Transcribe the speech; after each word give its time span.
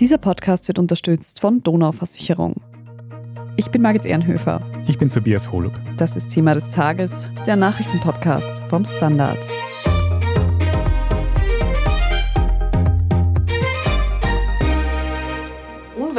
Dieser 0.00 0.16
Podcast 0.16 0.66
wird 0.66 0.78
unterstützt 0.78 1.40
von 1.40 1.62
Donauversicherung. 1.62 2.54
Ich 3.56 3.70
bin 3.70 3.82
Margit 3.82 4.06
Ehrenhöfer. 4.06 4.62
Ich 4.88 4.96
bin 4.96 5.10
Tobias 5.10 5.52
Holub. 5.52 5.74
Das 5.98 6.16
ist 6.16 6.30
Thema 6.30 6.54
des 6.54 6.70
Tages, 6.70 7.30
der 7.46 7.56
Nachrichtenpodcast 7.56 8.62
vom 8.70 8.86
Standard. 8.86 9.46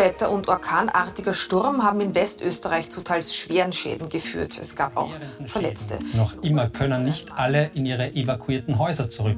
Unwetter 0.01 0.31
und 0.31 0.47
orkanartiger 0.47 1.35
Sturm 1.35 1.83
haben 1.83 2.01
in 2.01 2.15
Westösterreich 2.15 2.89
zu 2.89 3.01
teils 3.01 3.35
schweren 3.35 3.71
Schäden 3.71 4.09
geführt. 4.09 4.57
Es 4.59 4.75
gab 4.75 4.97
auch 4.97 5.11
Verletzte. 5.45 5.99
Noch 6.17 6.41
immer 6.41 6.67
können 6.69 7.03
nicht 7.03 7.31
alle 7.31 7.69
in 7.75 7.85
ihre 7.85 8.11
evakuierten 8.15 8.79
Häuser 8.79 9.09
zurück. 9.09 9.37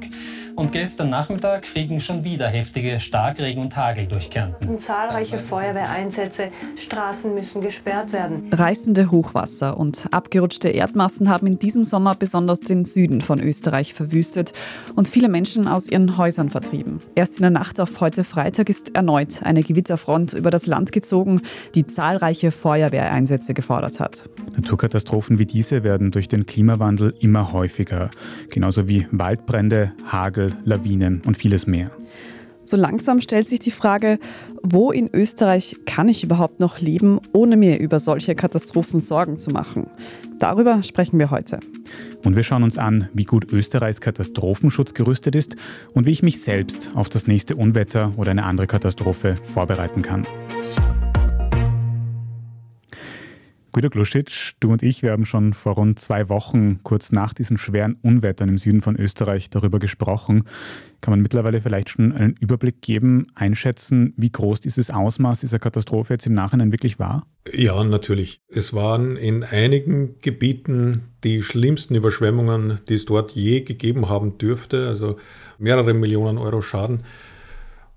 Und 0.56 0.72
gestern 0.72 1.10
Nachmittag 1.10 1.66
fegen 1.66 2.00
schon 2.00 2.24
wieder 2.24 2.46
heftige 2.46 3.00
Starkregen 3.00 3.60
und 3.60 3.76
Hagel 3.76 4.06
durch 4.06 4.30
Kärnten. 4.30 4.78
Zahlreiche 4.78 5.38
Feuerwehreinsätze, 5.38 6.50
Straßen 6.76 7.34
müssen 7.34 7.60
gesperrt 7.60 8.12
werden. 8.12 8.48
Reißende 8.52 9.10
Hochwasser 9.10 9.76
und 9.76 10.06
abgerutschte 10.12 10.68
Erdmassen 10.68 11.28
haben 11.28 11.48
in 11.48 11.58
diesem 11.58 11.84
Sommer 11.84 12.14
besonders 12.14 12.60
den 12.60 12.84
Süden 12.84 13.20
von 13.20 13.40
Österreich 13.40 13.94
verwüstet 13.94 14.52
und 14.94 15.08
viele 15.08 15.28
Menschen 15.28 15.66
aus 15.66 15.88
ihren 15.88 16.16
Häusern 16.16 16.50
vertrieben. 16.50 17.02
Erst 17.16 17.36
in 17.36 17.42
der 17.42 17.50
Nacht 17.50 17.80
auf 17.80 18.00
heute 18.00 18.22
Freitag 18.22 18.68
ist 18.68 18.94
erneut 18.94 19.42
eine 19.42 19.62
Gewitterfront 19.62 20.34
über 20.34 20.53
das 20.54 20.66
Land 20.66 20.92
gezogen, 20.92 21.42
die 21.74 21.86
zahlreiche 21.86 22.50
Feuerwehreinsätze 22.50 23.52
gefordert 23.52 24.00
hat. 24.00 24.28
Naturkatastrophen 24.56 25.38
wie 25.38 25.46
diese 25.46 25.84
werden 25.84 26.10
durch 26.10 26.28
den 26.28 26.46
Klimawandel 26.46 27.14
immer 27.20 27.52
häufiger, 27.52 28.10
genauso 28.50 28.88
wie 28.88 29.06
Waldbrände, 29.10 29.92
Hagel, 30.06 30.54
Lawinen 30.64 31.22
und 31.26 31.36
vieles 31.36 31.66
mehr. 31.66 31.90
So 32.64 32.76
langsam 32.76 33.20
stellt 33.20 33.48
sich 33.48 33.60
die 33.60 33.70
Frage, 33.70 34.18
wo 34.62 34.90
in 34.90 35.10
Österreich 35.12 35.76
kann 35.84 36.08
ich 36.08 36.24
überhaupt 36.24 36.60
noch 36.60 36.80
leben, 36.80 37.20
ohne 37.32 37.56
mir 37.58 37.78
über 37.78 37.98
solche 37.98 38.34
Katastrophen 38.34 39.00
Sorgen 39.00 39.36
zu 39.36 39.50
machen? 39.50 39.86
Darüber 40.38 40.82
sprechen 40.82 41.18
wir 41.18 41.30
heute. 41.30 41.60
Und 42.24 42.36
wir 42.36 42.42
schauen 42.42 42.62
uns 42.62 42.78
an, 42.78 43.08
wie 43.12 43.24
gut 43.24 43.52
Österreichs 43.52 44.00
Katastrophenschutz 44.00 44.94
gerüstet 44.94 45.36
ist 45.36 45.56
und 45.92 46.06
wie 46.06 46.12
ich 46.12 46.22
mich 46.22 46.42
selbst 46.42 46.90
auf 46.94 47.10
das 47.10 47.26
nächste 47.26 47.54
Unwetter 47.54 48.12
oder 48.16 48.30
eine 48.30 48.44
andere 48.44 48.66
Katastrophe 48.66 49.36
vorbereiten 49.52 50.00
kann. 50.00 50.26
Guido 53.74 53.90
Gluschitsch, 53.90 54.52
du 54.60 54.70
und 54.70 54.84
ich, 54.84 55.02
wir 55.02 55.10
haben 55.10 55.24
schon 55.24 55.52
vor 55.52 55.74
rund 55.74 55.98
zwei 55.98 56.28
Wochen, 56.28 56.78
kurz 56.84 57.10
nach 57.10 57.34
diesen 57.34 57.58
schweren 57.58 57.96
Unwettern 58.02 58.48
im 58.48 58.56
Süden 58.56 58.82
von 58.82 58.94
Österreich, 58.94 59.50
darüber 59.50 59.80
gesprochen. 59.80 60.44
Kann 61.00 61.10
man 61.10 61.22
mittlerweile 61.22 61.60
vielleicht 61.60 61.90
schon 61.90 62.12
einen 62.12 62.36
Überblick 62.38 62.82
geben, 62.82 63.26
einschätzen, 63.34 64.14
wie 64.16 64.30
groß 64.30 64.60
dieses 64.60 64.90
Ausmaß 64.90 65.40
dieser 65.40 65.58
Katastrophe 65.58 66.14
jetzt 66.14 66.24
im 66.24 66.34
Nachhinein 66.34 66.70
wirklich 66.70 67.00
war? 67.00 67.26
Ja, 67.52 67.82
natürlich. 67.82 68.38
Es 68.48 68.74
waren 68.74 69.16
in 69.16 69.42
einigen 69.42 70.20
Gebieten 70.20 71.08
die 71.24 71.42
schlimmsten 71.42 71.96
Überschwemmungen, 71.96 72.78
die 72.88 72.94
es 72.94 73.06
dort 73.06 73.32
je 73.32 73.62
gegeben 73.62 74.08
haben 74.08 74.38
dürfte, 74.38 74.86
also 74.86 75.16
mehrere 75.58 75.94
Millionen 75.94 76.38
Euro 76.38 76.62
Schaden. 76.62 77.00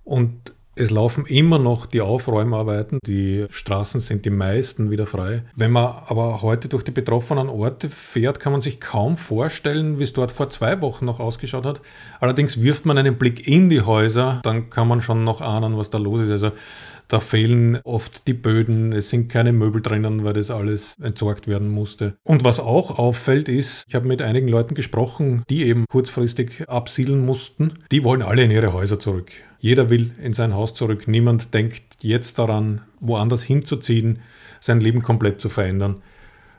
Und 0.04 0.54
es 0.78 0.92
laufen 0.92 1.26
immer 1.26 1.60
noch 1.60 1.86
die 1.86 2.02
Aufräumarbeiten. 2.02 3.00
Die 3.06 3.46
Straßen 3.50 4.00
sind 4.00 4.26
die 4.26 4.30
meisten 4.30 4.92
wieder 4.92 5.08
frei. 5.08 5.44
Wenn 5.56 5.72
man 5.72 5.96
aber 6.08 6.42
heute 6.42 6.70
durch 6.70 6.84
die 6.84 6.92
betroffenen 6.92 7.50
Orte 7.50 7.90
fährt, 7.90 8.40
kann 8.40 8.52
man 8.52 8.62
sich 8.62 8.80
kaum 8.80 9.18
vorstellen, 9.18 10.00
wie 10.00 10.04
es 10.04 10.14
dort 10.14 10.32
vor 10.32 10.50
zwei 10.50 10.82
Wochen 10.82 11.06
noch 11.06 11.20
ausgeschaut 11.20 11.66
hat. 11.66 11.82
Allerdings 12.20 12.62
wirft 12.62 12.86
man 12.86 12.98
einen 12.98 13.18
Blick 13.18 13.48
in 13.48 13.70
die 13.70 13.82
Häuser, 13.82 14.40
dann 14.44 14.70
kann 14.70 14.88
man 14.88 15.02
schon 15.02 15.24
noch 15.24 15.42
ahnen, 15.42 15.78
was 15.78 15.90
da 15.90 15.98
los 15.98 16.22
ist. 16.22 16.32
Also 16.32 16.52
da 17.08 17.20
fehlen 17.20 17.80
oft 17.84 18.28
die 18.28 18.34
Böden, 18.34 18.92
es 18.92 19.10
sind 19.10 19.30
keine 19.30 19.54
Möbel 19.54 19.82
drinnen, 19.82 20.24
weil 20.24 20.34
das 20.34 20.52
alles 20.52 20.96
entsorgt 21.02 21.48
werden 21.48 21.70
musste. 21.70 22.16
Und 22.24 22.44
was 22.44 22.60
auch 22.60 22.98
auffällt 22.98 23.50
ist, 23.50 23.86
ich 23.88 23.96
habe 23.96 24.08
mit 24.08 24.22
einigen 24.22 24.48
Leuten 24.48 24.76
gesprochen, 24.76 25.44
die 25.50 25.64
eben 25.64 25.86
kurzfristig 25.90 26.68
absiedeln 26.68 27.26
mussten. 27.26 27.74
Die 27.92 28.04
wollen 28.04 28.22
alle 28.22 28.44
in 28.44 28.52
ihre 28.52 28.74
Häuser 28.74 29.00
zurück. 29.00 29.32
Jeder 29.60 29.90
will 29.90 30.12
in 30.22 30.34
sein 30.34 30.54
Haus 30.54 30.74
zurück. 30.74 31.08
Niemand 31.08 31.54
denkt 31.54 31.84
jetzt 32.02 32.38
daran, 32.40 32.82
woanders 33.00 33.44
hinzuziehen, 33.44 34.20
sein 34.60 34.82
Leben 34.82 35.02
komplett 35.02 35.40
zu 35.40 35.50
verändern. 35.50 36.02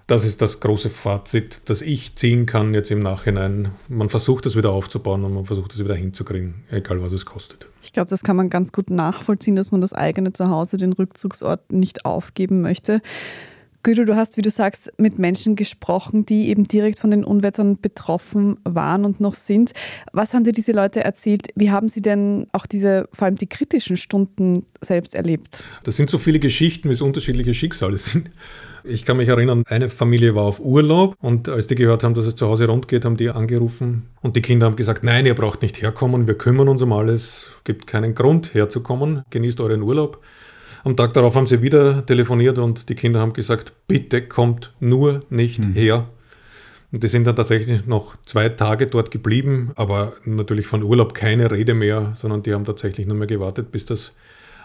Das 0.08 0.24
ist 0.24 0.41
das 0.41 0.60
große 0.60 0.88
Fazit, 0.88 1.60
das 1.66 1.82
ich 1.82 2.16
ziehen 2.16 2.46
kann 2.46 2.72
jetzt 2.72 2.91
im 2.91 3.00
Nachhinein. 3.00 3.72
Man 3.88 4.08
versucht 4.08 4.46
es 4.46 4.56
wieder 4.56 4.70
aufzubauen 4.72 5.22
und 5.22 5.34
man 5.34 5.44
versucht 5.44 5.74
es 5.74 5.84
wieder 5.84 5.94
hinzukriegen, 5.94 6.64
egal 6.70 7.02
was 7.02 7.12
es 7.12 7.26
kostet. 7.26 7.69
Ich 7.82 7.92
glaube, 7.92 8.08
das 8.08 8.22
kann 8.22 8.34
man 8.34 8.48
ganz 8.48 8.72
gut 8.72 8.88
nachvollziehen, 8.88 9.54
dass 9.54 9.70
man 9.70 9.82
das 9.82 9.92
eigene 9.92 10.32
Zuhause, 10.32 10.78
den 10.78 10.94
Rückzugsort 10.94 11.70
nicht 11.72 12.06
aufgeben 12.06 12.62
möchte. 12.62 13.02
Güter, 13.82 14.06
du 14.06 14.16
hast, 14.16 14.38
wie 14.38 14.42
du 14.42 14.50
sagst, 14.50 14.92
mit 14.98 15.19
Menschen 15.19 15.56
gesprochen, 15.56 16.25
die 16.25 16.48
eben 16.48 16.66
direkt 16.66 17.00
von 17.00 17.10
den 17.10 17.22
Unwettern 17.22 17.78
betroffen 17.78 18.56
waren 18.64 19.04
und 19.04 19.20
noch 19.20 19.34
sind. 19.34 19.72
Was 20.12 20.32
haben 20.32 20.42
dir 20.42 20.52
diese 20.52 20.72
Leute 20.72 21.04
erzählt? 21.04 21.48
Wie 21.54 21.70
haben 21.70 21.88
sie 21.88 22.00
denn 22.00 22.48
auch 22.52 22.66
diese, 22.66 23.08
vor 23.12 23.26
allem 23.26 23.36
die 23.36 23.46
kritischen 23.46 23.98
Stunden 23.98 24.64
selbst 24.80 25.14
erlebt? 25.14 25.62
Das 25.84 25.96
sind 25.96 26.08
so 26.08 26.19
viele 26.19 26.38
Geschichten, 26.38 26.88
wie 26.88 26.94
es 26.94 27.02
unterschiedliche 27.02 27.52
Schicksale 27.52 27.96
sind. 27.98 28.30
Ich 28.91 29.04
kann 29.04 29.19
mich 29.19 29.28
erinnern, 29.28 29.65
eine 29.66 29.91
Familie 29.91 30.34
war 30.34 30.44
auf 30.44 30.60
Urlaub 30.60 31.15
und 31.21 31.50
als 31.50 31.66
die 31.66 31.75
gehört 31.75 32.04
haben, 32.04 32.15
dass 32.15 32.25
es 32.25 32.37
zu 32.37 32.49
Hause 32.49 32.69
rund 32.69 32.88
geht, 32.88 33.04
haben 33.04 33.19
die 33.19 33.28
angerufen 33.28 34.06
und 34.22 34.34
die 34.34 34.41
Kinder 34.41 34.65
haben 34.65 34.76
gesagt, 34.76 35.04
nein, 35.04 35.26
ihr 35.26 35.34
braucht 35.34 35.60
nicht 35.60 35.82
herkommen, 35.82 36.26
wir 36.26 36.38
kümmern 36.38 36.69
uns 36.69 36.81
um 36.81 36.94
alles, 36.94 37.50
gibt 37.65 37.87
keinen 37.87 38.15
Grund 38.15 38.54
herzukommen, 38.54 39.25
genießt 39.28 39.60
euren 39.60 39.82
Urlaub. 39.82 40.22
Am 40.84 40.97
Tag 40.97 41.12
darauf 41.12 41.34
haben 41.34 41.47
sie 41.47 41.60
wieder 41.60 42.06
telefoniert 42.06 42.56
und 42.56 42.88
die 42.88 42.94
Kinder 42.94 43.21
haben 43.21 43.34
gesagt, 43.34 43.75
bitte 43.88 44.22
kommt 44.22 44.72
nur 44.81 45.22
nicht 45.28 45.62
mhm. 45.62 45.75
her. 45.75 46.09
Und 46.91 47.05
die 47.05 47.09
sind 47.09 47.26
dann 47.26 47.37
tatsächlich 47.37 47.84
noch 47.84 48.16
zwei 48.25 48.49
Tage 48.49 48.87
dort 48.87 49.10
geblieben, 49.10 49.72
aber 49.75 50.15
natürlich 50.25 50.66
von 50.66 50.82
Urlaub 50.82 51.12
keine 51.12 51.50
Rede 51.50 51.75
mehr, 51.75 52.12
sondern 52.15 52.43
die 52.43 52.55
haben 52.55 52.65
tatsächlich 52.65 53.06
nur 53.06 53.16
mehr 53.16 53.26
gewartet, 53.26 53.70
bis 53.70 53.84
das 53.84 54.15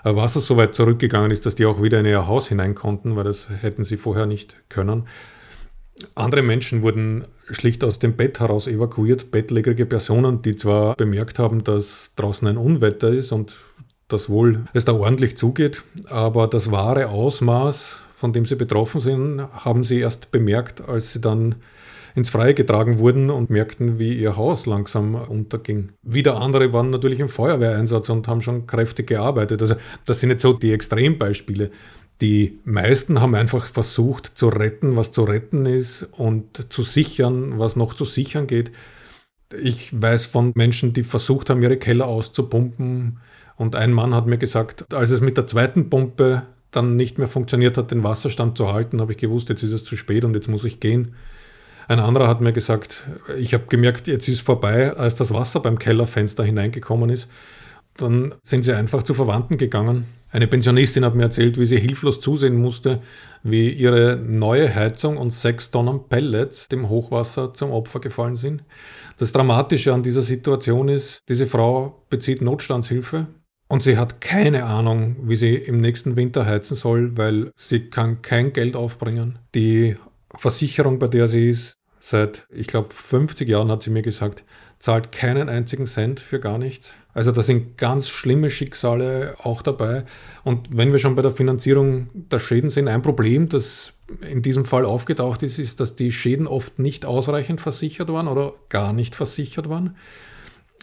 Wasser 0.03 0.41
so 0.41 0.57
weit 0.57 0.75
zurückgegangen 0.75 1.31
ist, 1.31 1.45
dass 1.45 1.55
die 1.55 1.65
auch 1.65 1.81
wieder 1.81 1.99
in 1.99 2.05
ihr 2.05 2.27
Haus 2.27 2.47
hinein 2.47 2.75
konnten, 2.75 3.15
weil 3.15 3.23
das 3.23 3.49
hätten 3.49 3.83
sie 3.83 3.97
vorher 3.97 4.25
nicht 4.25 4.55
können. 4.69 5.07
Andere 6.15 6.41
Menschen 6.41 6.81
wurden 6.81 7.25
schlicht 7.49 7.83
aus 7.83 7.99
dem 7.99 8.15
Bett 8.15 8.39
heraus 8.39 8.67
evakuiert, 8.67 9.31
bettlägerige 9.31 9.85
Personen, 9.85 10.41
die 10.41 10.55
zwar 10.55 10.95
bemerkt 10.95 11.39
haben, 11.39 11.63
dass 11.63 12.11
draußen 12.15 12.47
ein 12.47 12.57
Unwetter 12.57 13.09
ist 13.09 13.31
und 13.31 13.55
dass 14.07 14.29
wohl 14.29 14.65
es 14.73 14.85
da 14.85 14.93
ordentlich 14.93 15.37
zugeht. 15.37 15.83
Aber 16.09 16.47
das 16.47 16.71
wahre 16.71 17.09
Ausmaß, 17.09 17.99
von 18.15 18.33
dem 18.33 18.45
sie 18.45 18.55
betroffen 18.55 19.01
sind, 19.01 19.41
haben 19.53 19.83
sie 19.83 19.99
erst 19.99 20.31
bemerkt, 20.31 20.87
als 20.87 21.13
sie 21.13 21.21
dann 21.21 21.55
ins 22.15 22.29
Freie 22.29 22.53
getragen 22.53 22.97
wurden 22.99 23.29
und 23.29 23.49
merkten, 23.49 23.99
wie 23.99 24.13
ihr 24.13 24.35
Haus 24.37 24.65
langsam 24.65 25.15
unterging. 25.15 25.91
Wieder 26.01 26.39
andere 26.39 26.73
waren 26.73 26.89
natürlich 26.89 27.19
im 27.19 27.29
Feuerwehreinsatz 27.29 28.09
und 28.09 28.27
haben 28.27 28.41
schon 28.41 28.67
kräftig 28.67 29.07
gearbeitet. 29.07 29.61
Also 29.61 29.75
das 30.05 30.19
sind 30.19 30.29
jetzt 30.29 30.41
so 30.41 30.53
die 30.53 30.73
Extrembeispiele. 30.73 31.71
Die 32.21 32.59
meisten 32.63 33.19
haben 33.19 33.35
einfach 33.35 33.65
versucht 33.65 34.37
zu 34.37 34.49
retten, 34.49 34.95
was 34.95 35.11
zu 35.11 35.23
retten 35.23 35.65
ist 35.65 36.07
und 36.11 36.71
zu 36.71 36.83
sichern, 36.83 37.59
was 37.59 37.75
noch 37.75 37.93
zu 37.95 38.05
sichern 38.05 38.47
geht. 38.47 38.71
Ich 39.61 39.89
weiß 39.99 40.27
von 40.27 40.51
Menschen, 40.55 40.93
die 40.93 41.03
versucht 41.03 41.49
haben, 41.49 41.61
ihre 41.61 41.77
Keller 41.77 42.07
auszupumpen, 42.07 43.19
und 43.55 43.75
ein 43.75 43.93
Mann 43.93 44.15
hat 44.15 44.25
mir 44.25 44.37
gesagt, 44.37 44.93
als 44.93 45.11
es 45.11 45.21
mit 45.21 45.37
der 45.37 45.47
zweiten 45.47 45.89
Pumpe 45.89 46.43
dann 46.71 46.95
nicht 46.95 47.17
mehr 47.17 47.27
funktioniert 47.27 47.77
hat, 47.77 47.91
den 47.91 48.03
Wasserstand 48.03 48.57
zu 48.57 48.73
halten, 48.73 48.99
habe 48.99 49.11
ich 49.11 49.19
gewusst, 49.19 49.49
jetzt 49.49 49.63
ist 49.63 49.73
es 49.73 49.83
zu 49.83 49.95
spät 49.95 50.25
und 50.25 50.33
jetzt 50.33 50.47
muss 50.47 50.63
ich 50.63 50.79
gehen. 50.79 51.15
Ein 51.87 51.99
anderer 51.99 52.27
hat 52.27 52.41
mir 52.41 52.53
gesagt, 52.53 53.03
ich 53.37 53.53
habe 53.53 53.65
gemerkt, 53.67 54.07
jetzt 54.07 54.27
ist 54.27 54.41
vorbei, 54.41 54.93
als 54.93 55.15
das 55.15 55.33
Wasser 55.33 55.59
beim 55.59 55.79
Kellerfenster 55.79 56.43
hineingekommen 56.43 57.09
ist. 57.09 57.27
Dann 57.97 58.33
sind 58.43 58.63
sie 58.63 58.73
einfach 58.73 59.03
zu 59.03 59.13
Verwandten 59.13 59.57
gegangen. 59.57 60.05
Eine 60.31 60.47
Pensionistin 60.47 61.05
hat 61.05 61.13
mir 61.13 61.23
erzählt, 61.23 61.59
wie 61.59 61.65
sie 61.67 61.77
hilflos 61.77 62.19
zusehen 62.19 62.59
musste, 62.59 63.01
wie 63.43 63.69
ihre 63.69 64.17
neue 64.17 64.73
Heizung 64.73 65.17
und 65.17 65.31
sechs 65.31 65.69
Tonnen 65.69 66.09
Pellets 66.09 66.69
dem 66.69 66.89
Hochwasser 66.89 67.53
zum 67.53 67.69
Opfer 67.71 67.99
gefallen 67.99 68.35
sind. 68.35 68.63
Das 69.19 69.31
Dramatische 69.31 69.93
an 69.93 70.01
dieser 70.01 70.23
Situation 70.23 70.89
ist, 70.89 71.19
diese 71.29 71.45
Frau 71.45 72.03
bezieht 72.09 72.41
Notstandshilfe 72.41 73.27
und 73.67 73.83
sie 73.83 73.97
hat 73.97 74.21
keine 74.21 74.65
Ahnung, 74.65 75.17
wie 75.21 75.35
sie 75.35 75.53
im 75.53 75.77
nächsten 75.77 76.15
Winter 76.15 76.47
heizen 76.47 76.75
soll, 76.75 77.15
weil 77.15 77.51
sie 77.55 77.89
kann 77.91 78.23
kein 78.23 78.53
Geld 78.53 78.75
aufbringen. 78.75 79.37
Die 79.53 79.97
Versicherung, 80.35 80.97
bei 80.97 81.07
der 81.07 81.27
sie 81.27 81.49
ist, 81.49 81.75
seit, 82.05 82.47
ich 82.51 82.67
glaube, 82.67 82.89
50 82.89 83.47
Jahren 83.47 83.71
hat 83.71 83.81
sie 83.81 83.89
mir 83.89 84.01
gesagt, 84.01 84.43
zahlt 84.77 85.13
keinen 85.13 85.47
einzigen 85.47 85.85
Cent 85.85 86.19
für 86.19 86.41
gar 86.41 86.57
nichts. 86.57 86.97
Also 87.13 87.31
da 87.31 87.41
sind 87.41 87.77
ganz 87.77 88.09
schlimme 88.09 88.49
Schicksale 88.49 89.35
auch 89.41 89.61
dabei. 89.61 90.03
Und 90.43 90.75
wenn 90.75 90.91
wir 90.91 90.99
schon 90.99 91.15
bei 91.15 91.21
der 91.21 91.31
Finanzierung 91.31 92.09
der 92.13 92.39
Schäden 92.39 92.69
sind, 92.69 92.89
ein 92.89 93.01
Problem, 93.01 93.47
das 93.47 93.93
in 94.19 94.41
diesem 94.41 94.65
Fall 94.65 94.83
aufgetaucht 94.83 95.43
ist, 95.43 95.59
ist, 95.59 95.79
dass 95.79 95.95
die 95.95 96.11
Schäden 96.11 96.45
oft 96.45 96.77
nicht 96.77 97.05
ausreichend 97.05 97.61
versichert 97.61 98.11
waren 98.11 98.27
oder 98.27 98.53
gar 98.67 98.91
nicht 98.91 99.15
versichert 99.15 99.69
waren. 99.69 99.95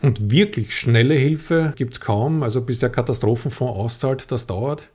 Und 0.01 0.31
wirklich 0.31 0.75
schnelle 0.75 1.15
Hilfe 1.15 1.75
gibt 1.77 1.93
es 1.93 2.01
kaum. 2.01 2.43
Also 2.43 2.63
bis 2.63 2.79
der 2.79 2.89
Katastrophenfonds 2.89 3.79
auszahlt, 3.79 4.33
das 4.33 4.47
dauert. 4.47 4.89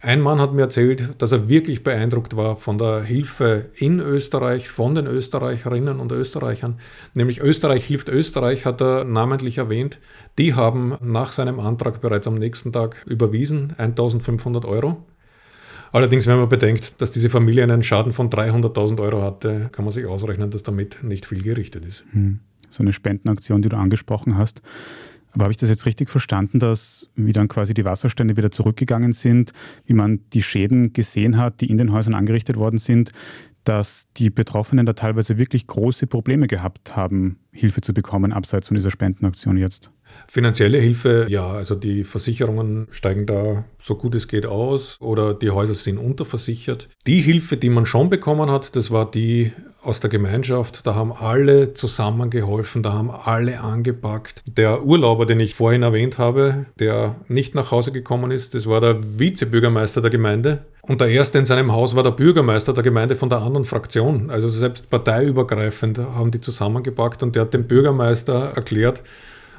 Ein 0.00 0.20
Mann 0.20 0.40
hat 0.40 0.52
mir 0.52 0.62
erzählt, 0.62 1.14
dass 1.18 1.32
er 1.32 1.48
wirklich 1.48 1.82
beeindruckt 1.82 2.36
war 2.36 2.56
von 2.56 2.76
der 2.76 3.02
Hilfe 3.02 3.66
in 3.74 3.98
Österreich, 3.98 4.68
von 4.68 4.94
den 4.94 5.06
Österreicherinnen 5.06 6.00
und 6.00 6.12
Österreichern. 6.12 6.78
Nämlich 7.14 7.40
Österreich 7.40 7.84
hilft 7.84 8.08
Österreich, 8.08 8.66
hat 8.66 8.82
er 8.82 9.04
namentlich 9.04 9.58
erwähnt. 9.58 9.98
Die 10.38 10.54
haben 10.54 10.96
nach 11.00 11.32
seinem 11.32 11.60
Antrag 11.60 12.00
bereits 12.02 12.26
am 12.26 12.34
nächsten 12.34 12.72
Tag 12.72 13.04
überwiesen, 13.06 13.74
1500 13.78 14.66
Euro. 14.66 15.04
Allerdings, 15.92 16.26
wenn 16.26 16.38
man 16.38 16.48
bedenkt, 16.48 17.00
dass 17.00 17.10
diese 17.10 17.30
Familie 17.30 17.62
einen 17.62 17.82
Schaden 17.82 18.12
von 18.12 18.28
300.000 18.28 19.00
Euro 19.00 19.22
hatte, 19.22 19.70
kann 19.72 19.84
man 19.84 19.92
sich 19.92 20.04
ausrechnen, 20.04 20.50
dass 20.50 20.62
damit 20.62 21.02
nicht 21.02 21.24
viel 21.24 21.42
gerichtet 21.42 21.86
ist. 21.86 22.04
Hm. 22.12 22.40
So 22.68 22.82
eine 22.82 22.92
Spendenaktion, 22.92 23.62
die 23.62 23.70
du 23.70 23.76
angesprochen 23.76 24.36
hast. 24.36 24.60
Aber 25.36 25.44
habe 25.44 25.52
ich 25.52 25.58
das 25.58 25.68
jetzt 25.68 25.84
richtig 25.84 26.08
verstanden, 26.08 26.60
dass 26.60 27.10
wie 27.14 27.34
dann 27.34 27.48
quasi 27.48 27.74
die 27.74 27.84
Wasserstände 27.84 28.38
wieder 28.38 28.50
zurückgegangen 28.50 29.12
sind, 29.12 29.52
wie 29.84 29.92
man 29.92 30.20
die 30.32 30.42
Schäden 30.42 30.94
gesehen 30.94 31.36
hat, 31.36 31.60
die 31.60 31.70
in 31.70 31.76
den 31.76 31.92
Häusern 31.92 32.14
angerichtet 32.14 32.56
worden 32.56 32.78
sind, 32.78 33.10
dass 33.62 34.06
die 34.16 34.30
Betroffenen 34.30 34.86
da 34.86 34.94
teilweise 34.94 35.36
wirklich 35.36 35.66
große 35.66 36.06
Probleme 36.06 36.46
gehabt 36.46 36.96
haben, 36.96 37.38
Hilfe 37.52 37.82
zu 37.82 37.92
bekommen, 37.92 38.32
abseits 38.32 38.68
von 38.68 38.76
dieser 38.76 38.90
Spendenaktion 38.90 39.58
jetzt? 39.58 39.90
Finanzielle 40.28 40.78
Hilfe, 40.78 41.26
ja, 41.28 41.48
also 41.48 41.74
die 41.74 42.04
Versicherungen 42.04 42.88
steigen 42.90 43.26
da 43.26 43.64
so 43.80 43.94
gut 43.96 44.14
es 44.14 44.28
geht 44.28 44.46
aus 44.46 44.96
oder 45.00 45.34
die 45.34 45.50
Häuser 45.50 45.74
sind 45.74 45.98
unterversichert. 45.98 46.88
Die 47.06 47.20
Hilfe, 47.20 47.56
die 47.56 47.70
man 47.70 47.86
schon 47.86 48.10
bekommen 48.10 48.50
hat, 48.50 48.74
das 48.76 48.90
war 48.90 49.10
die 49.10 49.52
aus 49.86 50.00
der 50.00 50.10
Gemeinschaft. 50.10 50.86
Da 50.86 50.94
haben 50.94 51.12
alle 51.12 51.72
zusammengeholfen, 51.72 52.82
da 52.82 52.92
haben 52.92 53.10
alle 53.10 53.60
angepackt. 53.60 54.42
Der 54.46 54.84
Urlauber, 54.84 55.26
den 55.26 55.38
ich 55.40 55.54
vorhin 55.54 55.82
erwähnt 55.82 56.18
habe, 56.18 56.66
der 56.78 57.16
nicht 57.28 57.54
nach 57.54 57.70
Hause 57.70 57.92
gekommen 57.92 58.32
ist, 58.32 58.54
das 58.54 58.66
war 58.66 58.80
der 58.80 58.98
Vizebürgermeister 59.18 60.00
der 60.00 60.10
Gemeinde. 60.10 60.64
Und 60.82 61.00
der 61.00 61.08
erste 61.08 61.38
in 61.38 61.46
seinem 61.46 61.72
Haus 61.72 61.94
war 61.94 62.02
der 62.02 62.10
Bürgermeister 62.10 62.72
der 62.72 62.82
Gemeinde 62.82 63.16
von 63.16 63.28
der 63.28 63.42
anderen 63.42 63.64
Fraktion. 63.64 64.30
Also 64.30 64.48
selbst 64.48 64.90
parteiübergreifend 64.90 65.98
haben 65.98 66.30
die 66.30 66.40
zusammengepackt 66.40 67.22
und 67.22 67.34
der 67.34 67.42
hat 67.42 67.54
dem 67.54 67.66
Bürgermeister 67.66 68.52
erklärt, 68.54 69.02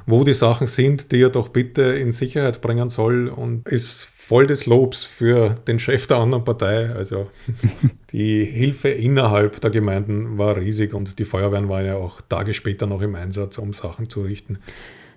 wo 0.08 0.24
die 0.24 0.34
Sachen 0.34 0.68
sind, 0.68 1.12
die 1.12 1.22
er 1.22 1.30
doch 1.30 1.50
bitte 1.50 1.82
in 1.82 2.12
Sicherheit 2.14 2.62
bringen 2.62 2.90
soll 2.90 3.28
und 3.28 3.68
ist 3.68 4.06
voll 4.06 4.48
des 4.48 4.66
Lobs 4.66 5.04
für 5.04 5.56
den 5.68 5.80
Chef 5.80 6.08
der 6.08 6.18
anderen 6.18 6.46
Partei. 6.46 6.90
Also 6.90 7.30
die 8.12 8.44
Hilfe 8.46 8.90
innerhalb 8.90 9.60
der 9.60 9.70
Gemeinden 9.70 10.38
war 10.38 10.56
riesig 10.56 10.94
und 10.94 11.20
die 11.20 11.26
Feuerwehren 11.26 11.68
waren 11.68 11.86
ja 11.86 11.96
auch 11.96 12.22
Tage 12.22 12.54
später 12.54 12.88
noch 12.88 13.02
im 13.02 13.16
Einsatz, 13.16 13.58
um 13.58 13.74
Sachen 13.74 14.10
zu 14.10 14.22
richten. 14.22 14.60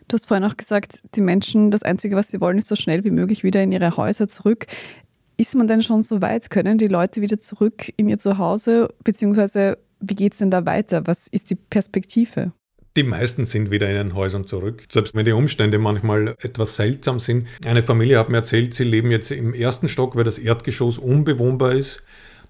Du 0.09 0.15
hast 0.15 0.27
vorhin 0.27 0.45
auch 0.45 0.57
gesagt, 0.57 1.03
die 1.15 1.21
Menschen, 1.21 1.71
das 1.71 1.85
Einzige, 1.85 2.17
was 2.17 2.29
sie 2.29 2.41
wollen, 2.41 2.59
ist 2.59 2.67
so 2.67 2.75
schnell 2.75 3.05
wie 3.05 3.13
möglich 3.13 3.45
wieder 3.45 3.63
in 3.63 3.71
ihre 3.71 3.97
Häuser 3.97 4.29
zurück. 4.29 4.67
Ist 5.37 5.55
man 5.55 5.69
denn 5.69 5.83
schon 5.83 6.01
so 6.01 6.21
weit? 6.21 6.51
Können 6.51 6.79
die 6.79 6.89
Leute 6.89 7.23
wieder 7.23 7.39
zurück 7.39 7.93
in 7.97 8.09
ihr 8.09 8.19
Zuhause? 8.19 8.89
Beziehungsweise, 9.05 9.79
wie 10.01 10.17
geht 10.17 10.33
es 10.33 10.41
denn 10.41 10.51
da 10.51 10.67
weiter? 10.67 11.07
Was 11.07 11.29
ist 11.29 11.51
die 11.51 11.55
Perspektive? 11.55 12.53
Die 12.97 13.05
meisten 13.05 13.47
sind 13.47 13.71
wieder 13.71 13.89
in 13.89 13.95
den 13.95 14.15
Häusern 14.17 14.45
zurück, 14.45 14.85
selbst 14.91 15.15
wenn 15.15 15.25
die 15.25 15.33
Umstände 15.33 15.79
manchmal 15.79 16.35
etwas 16.41 16.75
seltsam 16.75 17.21
sind. 17.21 17.47
Eine 17.65 17.85
Familie 17.85 18.19
hat 18.19 18.31
mir 18.31 18.39
erzählt, 18.39 18.75
sie 18.75 18.83
leben 18.83 19.13
jetzt 19.13 19.31
im 19.31 19.55
ersten 19.55 19.89
Stock, 19.89 20.17
weil 20.17 20.25
das 20.25 20.39
Erdgeschoss 20.39 20.99
unbewohnbar 20.99 21.73
ist. 21.73 22.03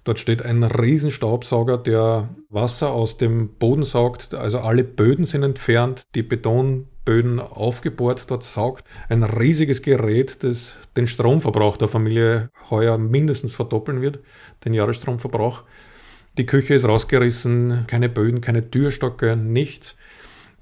Dort 0.03 0.17
steht 0.17 0.43
ein 0.43 0.63
Riesenstaubsauger, 0.63 1.77
der 1.77 2.29
Wasser 2.49 2.89
aus 2.89 3.17
dem 3.17 3.49
Boden 3.49 3.83
saugt. 3.83 4.33
Also 4.33 4.59
alle 4.59 4.83
Böden 4.83 5.25
sind 5.25 5.43
entfernt, 5.43 6.05
die 6.15 6.23
Betonböden 6.23 7.39
aufgebohrt, 7.39 8.31
dort 8.31 8.43
saugt. 8.43 8.83
Ein 9.09 9.21
riesiges 9.21 9.83
Gerät, 9.83 10.43
das 10.43 10.75
den 10.97 11.05
Stromverbrauch 11.05 11.77
der 11.77 11.87
Familie 11.87 12.49
heuer 12.71 12.97
mindestens 12.97 13.53
verdoppeln 13.53 14.01
wird, 14.01 14.17
den 14.65 14.73
Jahresstromverbrauch. 14.73 15.65
Die 16.39 16.47
Küche 16.47 16.73
ist 16.73 16.87
rausgerissen, 16.87 17.85
keine 17.85 18.09
Böden, 18.09 18.41
keine 18.41 18.71
Türstocke, 18.71 19.35
nichts. 19.35 19.95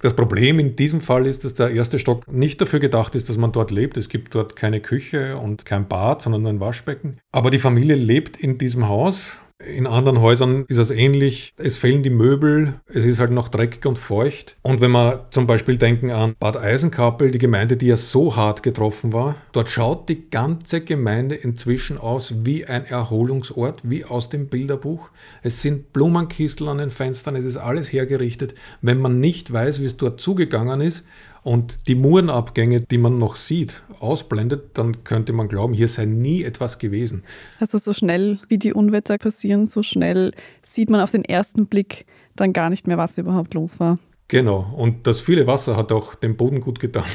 Das 0.01 0.16
Problem 0.16 0.60
in 0.60 0.75
diesem 0.78 1.01
Fall 1.01 1.25
ist, 1.25 1.44
dass 1.44 1.56
der 1.56 1.72
erste 1.72 2.00
Stock 2.00 2.31
nicht 2.31 2.62
dafür 2.62 2.80
gedacht 2.80 3.16
ist, 3.16 3.28
dass 3.28 3.38
man 3.38 3.51
dort 3.51 3.69
lebt. 3.69 3.98
Es 3.98 4.07
gibt 4.07 4.34
dort 4.34 4.56
keine 4.56 4.80
Küche 4.80 5.38
und 5.38 5.66
kein 5.66 5.88
Bad, 5.90 6.22
sondern 6.22 6.48
ein 6.48 6.60
Waschbecken. 6.62 7.18
Aber 7.34 7.51
die 7.51 7.60
Familie 7.60 7.96
lebt 7.96 8.38
in 8.38 8.57
diesem 8.57 8.88
Haus 8.88 9.38
in 9.65 9.88
anderen 9.88 10.21
Häusern 10.21 10.63
ist 10.69 10.77
es 10.77 10.89
ähnlich. 10.89 11.53
Es 11.57 11.77
fehlen 11.77 12.01
die 12.01 12.09
Möbel, 12.09 12.75
es 12.88 13.03
ist 13.03 13.19
halt 13.19 13.31
noch 13.31 13.50
dreckig 13.50 13.85
und 13.85 14.00
feucht. 14.00 14.56
Und 14.61 14.79
wenn 14.79 14.91
wir 14.91 15.27
zum 15.31 15.47
Beispiel 15.47 15.77
denken 15.77 16.11
an 16.11 16.35
Bad 16.39 16.56
Eisenkappel, 16.56 17.31
die 17.31 17.39
Gemeinde, 17.39 17.75
die 17.75 17.88
ja 17.88 17.97
so 17.97 18.38
hart 18.38 18.63
getroffen 18.63 19.11
war, 19.11 19.35
dort 19.51 19.69
schaut 19.69 20.07
die 20.07 20.29
ganze 20.29 20.81
Gemeinde 20.81 21.35
inzwischen 21.35 21.97
aus 21.97 22.33
wie 22.45 22.65
ein 22.65 22.85
Erholungsort, 22.85 23.81
wie 23.83 24.06
aus 24.06 24.29
dem 24.29 24.47
Bilderbuch. 24.47 25.09
Es 25.44 25.61
sind 25.61 25.91
Blumenkistel 25.91 26.69
an 26.69 26.77
den 26.77 26.91
Fenstern, 26.91 27.35
es 27.35 27.45
ist 27.45 27.57
alles 27.57 27.91
hergerichtet. 27.91 28.56
Wenn 28.81 29.01
man 29.01 29.19
nicht 29.19 29.51
weiß, 29.51 29.81
wie 29.81 29.85
es 29.85 29.97
dort 29.97 30.21
zugegangen 30.21 30.79
ist, 30.79 31.03
und 31.44 31.88
die 31.88 31.95
Murenabgänge, 31.95 32.81
die 32.81 32.97
man 32.97 33.18
noch 33.18 33.36
sieht, 33.36 33.81
ausblendet, 34.00 34.77
dann 34.77 35.03
könnte 35.03 35.33
man 35.33 35.47
glauben, 35.47 35.74
hier 35.74 35.88
sei 35.88 36.06
nie 36.06 36.44
etwas 36.44 36.80
gewesen. 36.80 37.24
Also 37.59 37.77
so 37.77 37.94
schnell 37.94 38.39
wie 38.47 38.57
die 38.57 38.74
Unwetter 38.74 39.18
passieren, 39.18 39.65
so 39.65 39.83
schnell 39.83 40.31
sieht 40.62 40.89
man 40.89 41.01
auf 41.01 41.12
den 41.12 41.25
ersten 41.25 41.68
Blick 41.68 42.06
dann 42.36 42.53
gar 42.53 42.69
nicht 42.69 42.88
mehr, 42.88 42.97
was 42.97 43.18
überhaupt 43.18 43.53
los 43.53 43.80
war. 43.80 43.97
Genau, 44.27 44.74
und 44.77 45.07
das 45.07 45.21
viele 45.21 45.47
Wasser 45.47 45.75
hat 45.75 45.91
auch 45.91 46.13
dem 46.13 46.38
Boden 46.38 46.62
gut 46.62 46.80
getan. 46.80 47.06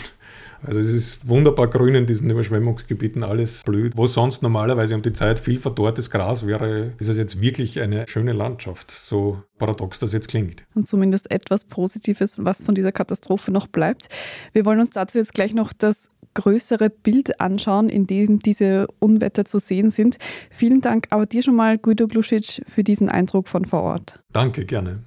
Also 0.66 0.80
es 0.80 0.88
ist 0.88 1.28
wunderbar 1.28 1.68
grün 1.68 1.94
in 1.94 2.06
diesen 2.06 2.30
Überschwemmungsgebieten, 2.30 3.22
alles 3.22 3.62
blüht. 3.64 3.96
Wo 3.96 4.06
sonst 4.06 4.42
normalerweise 4.42 4.94
um 4.94 5.02
die 5.02 5.12
Zeit 5.12 5.38
viel 5.38 5.58
verdorrtes 5.58 6.10
Gras 6.10 6.46
wäre, 6.46 6.92
ist 6.98 7.08
es 7.08 7.16
jetzt 7.16 7.40
wirklich 7.40 7.80
eine 7.80 8.06
schöne 8.08 8.32
Landschaft, 8.32 8.90
so 8.90 9.42
paradox 9.58 9.98
das 9.98 10.12
jetzt 10.12 10.28
klingt. 10.28 10.64
Und 10.74 10.86
zumindest 10.86 11.30
etwas 11.30 11.64
Positives, 11.64 12.36
was 12.38 12.64
von 12.64 12.74
dieser 12.74 12.92
Katastrophe 12.92 13.50
noch 13.50 13.66
bleibt. 13.66 14.08
Wir 14.52 14.64
wollen 14.64 14.80
uns 14.80 14.90
dazu 14.90 15.18
jetzt 15.18 15.34
gleich 15.34 15.54
noch 15.54 15.72
das 15.72 16.10
größere 16.34 16.90
Bild 16.90 17.40
anschauen, 17.40 17.88
in 17.88 18.06
dem 18.06 18.40
diese 18.40 18.86
Unwetter 18.98 19.44
zu 19.44 19.58
sehen 19.58 19.90
sind. 19.90 20.18
Vielen 20.50 20.80
Dank 20.80 21.06
aber 21.10 21.26
dir 21.26 21.42
schon 21.42 21.56
mal, 21.56 21.78
Guido 21.78 22.08
Glusic, 22.08 22.62
für 22.66 22.82
diesen 22.82 23.08
Eindruck 23.08 23.48
von 23.48 23.64
vor 23.64 23.82
Ort. 23.82 24.20
Danke, 24.32 24.64
gerne. 24.64 25.04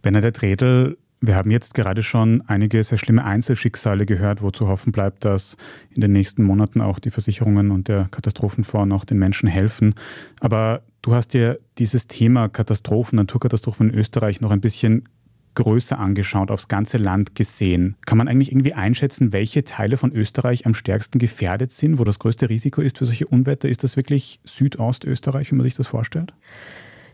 Bernadette 0.00 0.42
Redl, 0.42 0.96
wir 1.22 1.36
haben 1.36 1.52
jetzt 1.52 1.74
gerade 1.74 2.02
schon 2.02 2.42
einige 2.48 2.82
sehr 2.82 2.98
schlimme 2.98 3.24
Einzelschicksale 3.24 4.06
gehört, 4.06 4.42
wo 4.42 4.50
zu 4.50 4.66
hoffen 4.66 4.90
bleibt, 4.90 5.24
dass 5.24 5.56
in 5.90 6.00
den 6.00 6.12
nächsten 6.12 6.42
Monaten 6.42 6.80
auch 6.80 6.98
die 6.98 7.10
Versicherungen 7.10 7.70
und 7.70 7.86
der 7.86 8.08
Katastrophenfonds 8.10 8.88
noch 8.88 9.04
den 9.04 9.18
Menschen 9.18 9.48
helfen. 9.48 9.94
Aber 10.40 10.82
du 11.00 11.14
hast 11.14 11.28
dir 11.28 11.60
dieses 11.78 12.08
Thema 12.08 12.48
Katastrophen, 12.48 13.16
Naturkatastrophen 13.16 13.90
in 13.90 13.98
Österreich 13.98 14.40
noch 14.40 14.50
ein 14.50 14.60
bisschen 14.60 15.08
größer 15.54 15.98
angeschaut, 15.98 16.50
aufs 16.50 16.66
ganze 16.66 16.96
Land 16.98 17.36
gesehen. 17.36 17.96
Kann 18.04 18.18
man 18.18 18.26
eigentlich 18.26 18.50
irgendwie 18.50 18.74
einschätzen, 18.74 19.32
welche 19.32 19.62
Teile 19.62 19.96
von 19.96 20.10
Österreich 20.12 20.66
am 20.66 20.74
stärksten 20.74 21.18
gefährdet 21.18 21.70
sind, 21.70 21.98
wo 21.98 22.04
das 22.04 22.18
größte 22.18 22.48
Risiko 22.48 22.80
ist 22.80 22.98
für 22.98 23.04
solche 23.04 23.28
Unwetter? 23.28 23.68
Ist 23.68 23.84
das 23.84 23.96
wirklich 23.96 24.40
Südostösterreich, 24.44 25.52
wie 25.52 25.54
man 25.54 25.62
sich 25.62 25.74
das 25.74 25.86
vorstellt? 25.86 26.32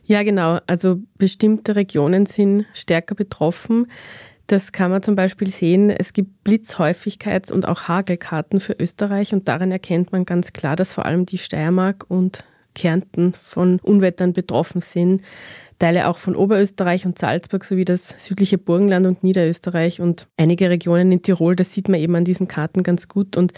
Ja, 0.09 0.23
genau. 0.23 0.59
Also 0.67 1.03
bestimmte 1.19 1.77
Regionen 1.77 2.25
sind 2.25 2.65
stärker 2.73 3.15
betroffen. 3.15 3.89
Das 4.47 4.73
kann 4.73 4.91
man 4.91 5.03
zum 5.03 5.15
Beispiel 5.15 5.49
sehen. 5.49 5.91
Es 5.91 6.15
gibt 6.15 6.49
Blitzhäufigkeits- 6.49 7.53
und 7.53 7.69
auch 7.69 7.89
Hagelkarten 7.89 8.61
für 8.61 8.73
Österreich 8.73 9.35
und 9.35 9.49
darin 9.49 9.71
erkennt 9.71 10.11
man 10.11 10.25
ganz 10.25 10.55
klar, 10.55 10.77
dass 10.77 10.95
vor 10.95 11.05
allem 11.05 11.27
die 11.27 11.37
Steiermark 11.37 12.07
und 12.09 12.45
Kärnten 12.75 13.35
von 13.35 13.81
Unwettern 13.81 14.33
betroffen 14.33 14.81
sind. 14.81 15.21
Teile 15.79 16.09
auch 16.09 16.17
von 16.17 16.37
Oberösterreich 16.37 17.05
und 17.05 17.19
Salzburg 17.19 17.63
sowie 17.65 17.85
das 17.85 18.15
südliche 18.17 18.57
Burgenland 18.57 19.07
und 19.07 19.23
Niederösterreich 19.23 20.01
und 20.01 20.27
einige 20.39 20.71
Regionen 20.71 21.13
in 21.13 21.21
Tirol. 21.21 21.55
Das 21.55 21.75
sieht 21.75 21.91
man 21.91 22.01
eben 22.01 22.17
an 22.17 22.25
diesen 22.25 22.49
Karten 22.49 22.83
ganz 22.83 23.09
gut. 23.09 23.37
Und 23.37 23.53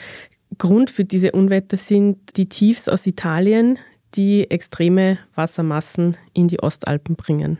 Grund 0.59 0.91
für 0.91 1.05
diese 1.05 1.31
Unwetter 1.31 1.77
sind 1.77 2.37
die 2.37 2.49
Tiefs 2.49 2.89
aus 2.89 3.07
Italien, 3.07 3.79
die 4.15 4.51
extreme 4.51 5.19
Wassermassen 5.35 6.17
in 6.33 6.49
die 6.49 6.61
Ostalpen 6.61 7.17
bringen. 7.17 7.59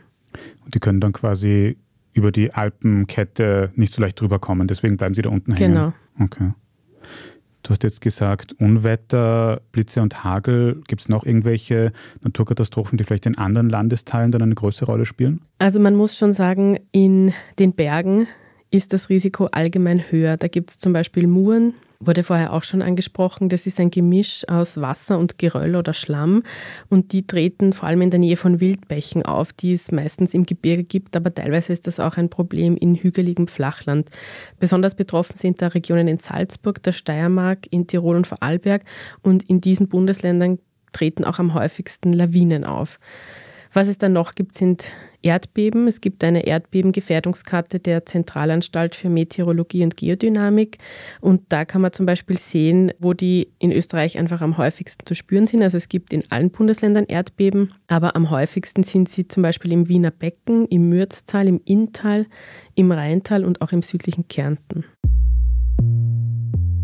Und 0.65 0.75
die 0.75 0.79
können 0.79 0.99
dann 0.99 1.13
quasi 1.13 1.77
über 2.13 2.31
die 2.31 2.53
Alpenkette 2.53 3.71
nicht 3.75 3.93
so 3.93 4.01
leicht 4.01 4.19
drüber 4.19 4.39
kommen, 4.39 4.67
deswegen 4.67 4.97
bleiben 4.97 5.13
sie 5.13 5.21
da 5.21 5.29
unten 5.29 5.53
hängen. 5.53 5.73
Genau. 5.73 5.93
Okay. 6.19 6.51
Du 7.63 7.69
hast 7.69 7.83
jetzt 7.83 8.01
gesagt, 8.01 8.53
Unwetter, 8.53 9.61
Blitze 9.71 10.01
und 10.01 10.23
Hagel. 10.23 10.81
Gibt 10.87 11.01
es 11.01 11.09
noch 11.09 11.23
irgendwelche 11.23 11.91
Naturkatastrophen, 12.21 12.97
die 12.97 13.03
vielleicht 13.03 13.27
in 13.27 13.37
anderen 13.37 13.69
Landesteilen 13.69 14.31
dann 14.31 14.41
eine 14.41 14.55
größere 14.55 14.87
Rolle 14.87 15.05
spielen? 15.05 15.41
Also 15.59 15.79
man 15.79 15.95
muss 15.95 16.17
schon 16.17 16.33
sagen, 16.33 16.79
in 16.91 17.33
den 17.59 17.73
Bergen 17.73 18.27
ist 18.71 18.93
das 18.93 19.09
Risiko 19.09 19.45
allgemein 19.51 20.11
höher. 20.11 20.37
Da 20.37 20.47
gibt 20.47 20.71
es 20.71 20.77
zum 20.79 20.91
Beispiel 20.91 21.27
Muren, 21.27 21.75
wurde 22.01 22.23
vorher 22.23 22.53
auch 22.53 22.63
schon 22.63 22.81
angesprochen. 22.81 23.49
Das 23.49 23.65
ist 23.65 23.79
ein 23.79 23.91
Gemisch 23.91 24.47
aus 24.47 24.81
Wasser 24.81 25.17
und 25.17 25.37
Geröll 25.37 25.75
oder 25.75 25.93
Schlamm 25.93 26.43
und 26.89 27.13
die 27.13 27.25
treten 27.25 27.73
vor 27.73 27.87
allem 27.87 28.01
in 28.01 28.09
der 28.09 28.19
Nähe 28.19 28.37
von 28.37 28.59
Wildbächen 28.59 29.23
auf, 29.23 29.53
die 29.53 29.73
es 29.73 29.91
meistens 29.91 30.33
im 30.33 30.45
Gebirge 30.45 30.83
gibt, 30.83 31.15
aber 31.15 31.33
teilweise 31.33 31.73
ist 31.73 31.87
das 31.87 31.99
auch 31.99 32.17
ein 32.17 32.29
Problem 32.29 32.75
in 32.75 32.95
hügeligem 32.95 33.47
Flachland. 33.47 34.09
Besonders 34.59 34.95
betroffen 34.95 35.37
sind 35.37 35.61
da 35.61 35.67
Regionen 35.67 36.07
in 36.07 36.17
Salzburg, 36.17 36.81
der 36.83 36.91
Steiermark, 36.91 37.67
in 37.69 37.87
Tirol 37.87 38.15
und 38.15 38.27
Vorarlberg 38.27 38.83
und 39.21 39.43
in 39.43 39.61
diesen 39.61 39.87
Bundesländern 39.87 40.59
treten 40.91 41.23
auch 41.23 41.39
am 41.39 41.53
häufigsten 41.53 42.13
Lawinen 42.13 42.65
auf. 42.65 42.99
Was 43.73 43.87
es 43.87 43.97
dann 43.97 44.11
noch 44.13 44.35
gibt, 44.35 44.55
sind 44.55 44.91
Erdbeben. 45.21 45.87
Es 45.87 46.01
gibt 46.01 46.25
eine 46.25 46.45
Erdbebengefährdungskarte 46.45 47.79
der 47.79 48.05
Zentralanstalt 48.05 48.95
für 48.95 49.07
Meteorologie 49.07 49.83
und 49.83 49.95
Geodynamik. 49.95 50.77
Und 51.21 51.43
da 51.49 51.63
kann 51.63 51.81
man 51.81 51.93
zum 51.93 52.05
Beispiel 52.05 52.37
sehen, 52.37 52.91
wo 52.99 53.13
die 53.13 53.53
in 53.59 53.71
Österreich 53.71 54.17
einfach 54.17 54.41
am 54.41 54.57
häufigsten 54.57 55.05
zu 55.05 55.15
spüren 55.15 55.47
sind. 55.47 55.61
Also 55.61 55.77
es 55.77 55.87
gibt 55.87 56.11
in 56.11 56.23
allen 56.31 56.51
Bundesländern 56.51 57.05
Erdbeben, 57.05 57.73
aber 57.87 58.15
am 58.17 58.29
häufigsten 58.29 58.83
sind 58.83 59.07
sie 59.07 59.29
zum 59.29 59.43
Beispiel 59.43 59.71
im 59.71 59.87
Wiener 59.87 60.11
Becken, 60.11 60.67
im 60.67 60.89
Mürztal, 60.89 61.47
im 61.47 61.61
Inntal, 61.63 62.25
im 62.75 62.91
Rheintal 62.91 63.45
und 63.45 63.61
auch 63.61 63.71
im 63.71 63.83
südlichen 63.83 64.27
Kärnten. 64.27 64.83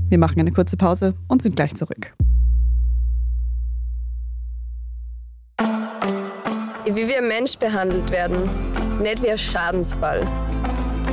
Wir 0.09 0.17
machen 0.17 0.39
eine 0.39 0.53
kurze 0.53 0.77
Pause 0.77 1.15
und 1.27 1.41
sind 1.41 1.57
gleich 1.57 1.75
zurück. 1.75 2.13
Wie 6.95 7.07
wir 7.07 7.21
Mensch 7.21 7.57
behandelt 7.57 8.11
werden, 8.11 8.49
nicht 9.01 9.21
wie 9.21 9.29
ein 9.29 9.37
Schadensfall. 9.37 10.25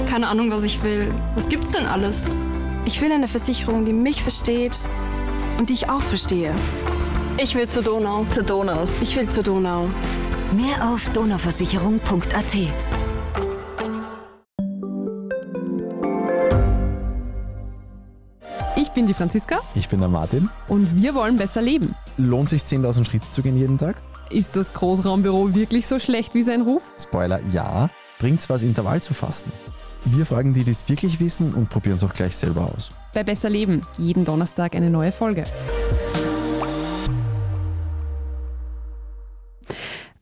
Keine 0.09 0.29
Ahnung, 0.29 0.51
was 0.51 0.63
ich 0.63 0.83
will. 0.83 1.13
Was 1.35 1.49
gibt's 1.49 1.71
denn 1.71 1.87
alles? 1.87 2.31
Ich 2.85 3.01
will 3.01 3.11
eine 3.11 3.29
Versicherung, 3.29 3.85
die 3.85 3.93
mich 3.93 4.23
versteht 4.23 4.79
und 5.59 5.71
die 5.71 5.75
ich 5.75 5.91
auch 5.91 6.03
verstehe. 6.03 6.55
Ich 7.39 7.55
will 7.55 7.69
zur 7.69 7.83
Donau. 7.83 8.25
Zur 8.31 8.45
Donau. 8.45 8.87
Ich 9.01 9.17
will 9.17 9.29
zur 9.29 9.43
Donau. 9.43 9.89
Mehr 10.53 10.93
auf 10.93 11.09
donauversicherung.at. 11.09 12.55
Ich 18.77 18.91
bin 18.91 19.07
die 19.07 19.15
Franziska. 19.15 19.59
Ich 19.75 19.89
bin 19.89 19.99
der 19.99 20.09
Martin. 20.09 20.49
Und 20.69 21.03
wir 21.03 21.15
wollen 21.15 21.37
besser 21.37 21.63
leben. 21.63 21.97
Lohnt 22.17 22.49
sich 22.49 22.63
10.000 22.63 23.05
Schritte 23.05 23.31
zu 23.31 23.43
gehen 23.43 23.57
jeden 23.57 23.79
Tag? 23.79 23.97
Ist 24.31 24.57
das 24.57 24.73
Großraumbüro 24.73 25.55
wirklich 25.55 25.87
so 25.87 25.99
schlecht 25.99 26.35
wie 26.35 26.43
sein 26.43 26.63
Ruf? 26.63 26.83
Spoiler, 26.99 27.41
ja. 27.51 27.91
Bringt's 28.19 28.49
was, 28.49 28.63
Intervall 28.63 29.03
zu 29.03 29.13
fassen? 29.13 29.53
Wir 30.07 30.25
fragen 30.25 30.55
die, 30.55 30.65
die 30.65 30.71
es 30.71 30.89
wirklich 30.89 31.21
wissen 31.21 31.53
und 31.53 31.69
probieren 31.69 31.97
es 31.97 32.05
auch 32.05 32.15
gleich 32.15 32.35
selber 32.35 32.73
aus. 32.75 32.91
Bei 33.13 33.23
Besser 33.23 33.51
Leben, 33.51 33.83
jeden 33.99 34.25
Donnerstag 34.25 34.75
eine 34.75 34.89
neue 34.89 35.13
Folge. 35.13 35.45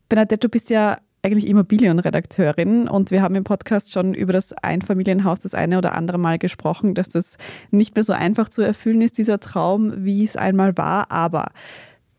Bernadette, 0.09 0.41
du 0.41 0.49
bist 0.49 0.71
ja 0.71 0.99
eigentlich 1.23 1.47
Immobilienredakteurin 1.47 2.89
und 2.89 3.13
wir 3.13 3.23
haben 3.23 3.37
im 3.37 3.45
Podcast 3.45 3.93
schon 3.93 4.15
über 4.15 4.33
das 4.33 4.53
Einfamilienhaus 4.53 5.41
das 5.41 5.55
eine 5.55 5.79
oder 5.79 5.95
andere 5.95 6.19
Mal 6.19 6.39
gesprochen, 6.39 6.95
dass 6.95 7.09
das 7.09 7.37
nicht 7.71 7.95
mehr 7.95 8.03
so 8.03 8.13
einfach 8.13 8.49
zu 8.49 8.63
erfüllen 8.63 9.01
ist, 9.01 9.17
dieser 9.17 9.39
Traum, 9.39 10.05
wie 10.05 10.25
es 10.25 10.37
einmal 10.37 10.77
war. 10.77 11.13
Aber 11.13 11.53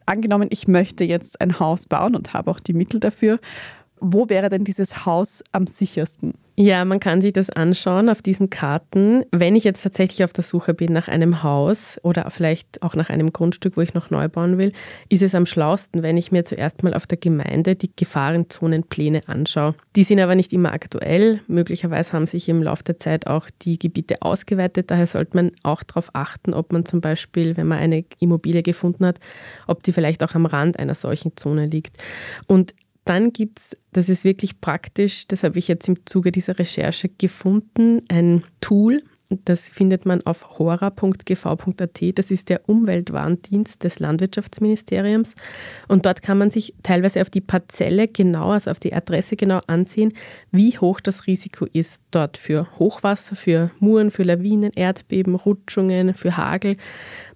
angenommen, 0.06 0.48
ich 0.52 0.68
möchte 0.68 1.04
jetzt 1.04 1.42
ein 1.42 1.60
Haus 1.60 1.86
bauen 1.86 2.16
und 2.16 2.34
habe 2.34 2.52
auch 2.52 2.60
die 2.60 2.74
Mittel 2.74 3.00
dafür. 3.00 3.40
Wo 4.00 4.30
wäre 4.30 4.50
denn 4.50 4.64
dieses 4.64 5.06
Haus 5.06 5.44
am 5.52 5.68
sichersten? 5.68 6.34
Ja, 6.56 6.86
man 6.86 7.00
kann 7.00 7.20
sich 7.20 7.34
das 7.34 7.50
anschauen 7.50 8.10
auf 8.10 8.22
diesen 8.22 8.52
Karten. 8.52 9.24
Wenn 9.32 9.56
ich 9.56 9.64
jetzt 9.64 9.82
tatsächlich 9.82 10.24
auf 10.24 10.34
der 10.34 10.44
Suche 10.44 10.76
bin 10.76 10.94
nach 10.94 11.08
einem 11.08 11.42
Haus 11.42 12.00
oder 12.04 12.30
vielleicht 12.30 12.84
auch 12.84 12.94
nach 12.94 13.10
einem 13.10 13.34
Grundstück, 13.34 13.76
wo 13.76 13.82
ich 13.82 13.96
noch 13.96 14.12
neu 14.12 14.30
bauen 14.30 14.60
will, 14.60 14.72
ist 15.10 15.24
es 15.24 15.34
am 15.34 15.48
schlausten, 15.48 16.04
wenn 16.04 16.16
ich 16.16 16.32
mir 16.32 16.44
zuerst 16.44 16.84
mal 16.84 16.94
auf 16.94 17.08
der 17.08 17.18
Gemeinde 17.18 17.76
die 17.76 17.90
Gefahrenzonenpläne 17.96 19.22
anschaue. 19.26 19.74
Die 19.96 20.04
sind 20.04 20.20
aber 20.20 20.36
nicht 20.36 20.54
immer 20.54 20.74
aktuell. 20.74 21.42
Möglicherweise 21.48 22.14
haben 22.14 22.28
sich 22.28 22.48
im 22.48 22.62
Laufe 22.62 22.84
der 22.84 23.00
Zeit 23.00 23.26
auch 23.26 23.50
die 23.64 23.80
Gebiete 23.80 24.22
ausgeweitet. 24.22 24.92
Daher 24.92 25.08
sollte 25.08 25.36
man 25.36 25.52
auch 25.64 25.82
darauf 25.82 26.12
achten, 26.14 26.54
ob 26.54 26.72
man 26.72 26.86
zum 26.86 27.02
Beispiel, 27.02 27.58
wenn 27.58 27.66
man 27.66 27.80
eine 27.80 28.06
Immobilie 28.20 28.62
gefunden 28.62 29.08
hat, 29.08 29.20
ob 29.66 29.82
die 29.82 29.92
vielleicht 29.92 30.22
auch 30.22 30.36
am 30.36 30.46
Rand 30.46 30.78
einer 30.78 30.94
solchen 30.94 31.36
Zone 31.36 31.66
liegt. 31.66 31.98
Und 32.46 32.76
dann 33.06 33.34
gibt 33.34 33.60
es, 33.60 33.78
das 33.92 34.10
ist 34.10 34.24
wirklich 34.24 34.62
praktisch, 34.62 35.28
das 35.28 35.44
habe 35.44 35.60
ich 35.60 35.68
jetzt 35.68 35.88
im 35.88 36.06
Zuge 36.06 36.32
dieser 36.32 36.58
Recherche 36.58 37.10
gefunden, 37.10 38.02
ein 38.08 38.44
Tool, 38.62 39.04
das 39.46 39.70
findet 39.70 40.06
man 40.06 40.22
auf 40.26 40.58
hora.gv.at. 40.60 42.02
Das 42.16 42.32
ist 42.32 42.50
der 42.50 42.68
Umweltwarndienst 42.68 43.84
des 43.84 44.00
Landwirtschaftsministeriums. 44.00 45.36
Und 45.88 46.06
dort 46.06 46.22
kann 46.22 46.38
man 46.38 46.50
sich 46.50 46.74
teilweise 46.84 47.22
auf 47.22 47.30
die 47.30 47.42
Parzelle 47.42 48.08
genau, 48.08 48.52
also 48.52 48.72
auf 48.72 48.80
die 48.80 48.94
Adresse 48.94 49.36
genau 49.36 49.62
ansehen, 49.68 50.14
wie 50.52 50.78
hoch 50.78 51.00
das 51.00 51.28
Risiko 51.28 51.66
ist 51.72 52.02
dort 52.12 52.38
für 52.38 52.68
Hochwasser, 52.80 53.36
für 53.36 53.72
Muren, 53.80 54.12
für 54.12 54.24
Lawinen, 54.24 54.72
Erdbeben, 54.76 55.36
Rutschungen, 55.36 56.14
für 56.14 56.38
Hagel. 56.38 56.78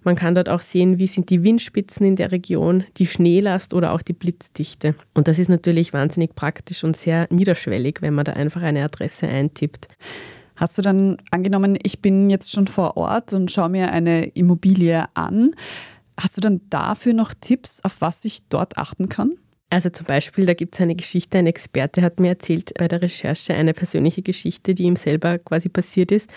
Man 0.02 0.16
kann 0.16 0.34
dort 0.34 0.48
auch 0.48 0.60
sehen, 0.60 0.98
wie 0.98 1.06
sind 1.06 1.30
die 1.30 1.42
Windspitzen 1.42 2.06
in 2.06 2.16
der 2.16 2.32
Region, 2.32 2.84
die 2.96 3.06
Schneelast 3.06 3.74
oder 3.74 3.92
auch 3.92 4.02
die 4.02 4.12
Blitzdichte. 4.12 4.94
Und 5.14 5.28
das 5.28 5.38
ist 5.38 5.48
natürlich 5.48 5.92
wahnsinnig 5.92 6.34
praktisch 6.34 6.84
und 6.84 6.96
sehr 6.96 7.26
niederschwellig, 7.30 7.96
wenn 8.00 8.14
man 8.14 8.24
da 8.24 8.32
einfach 8.32 8.62
eine 8.62 8.84
Adresse 8.84 9.28
eintippt. 9.28 9.88
Hast 10.58 10.76
du 10.76 10.82
dann 10.82 11.18
angenommen, 11.30 11.78
ich 11.84 12.00
bin 12.00 12.30
jetzt 12.30 12.50
schon 12.50 12.66
vor 12.66 12.96
Ort 12.96 13.32
und 13.32 13.48
schaue 13.50 13.68
mir 13.68 13.92
eine 13.92 14.26
Immobilie 14.26 15.04
an. 15.14 15.52
Hast 16.20 16.36
du 16.36 16.40
dann 16.40 16.60
dafür 16.68 17.12
noch 17.12 17.32
Tipps, 17.32 17.80
auf 17.84 18.00
was 18.00 18.24
ich 18.24 18.48
dort 18.48 18.76
achten 18.76 19.08
kann? 19.08 19.34
Also 19.70 19.90
zum 19.90 20.06
Beispiel, 20.06 20.46
da 20.46 20.54
gibt 20.54 20.74
es 20.74 20.80
eine 20.80 20.96
Geschichte, 20.96 21.38
ein 21.38 21.46
Experte 21.46 22.02
hat 22.02 22.18
mir 22.18 22.30
erzählt 22.30 22.72
bei 22.76 22.88
der 22.88 23.02
Recherche 23.02 23.54
eine 23.54 23.72
persönliche 23.72 24.22
Geschichte, 24.22 24.74
die 24.74 24.84
ihm 24.84 24.96
selber 24.96 25.38
quasi 25.38 25.68
passiert 25.68 26.10
ist. 26.10 26.28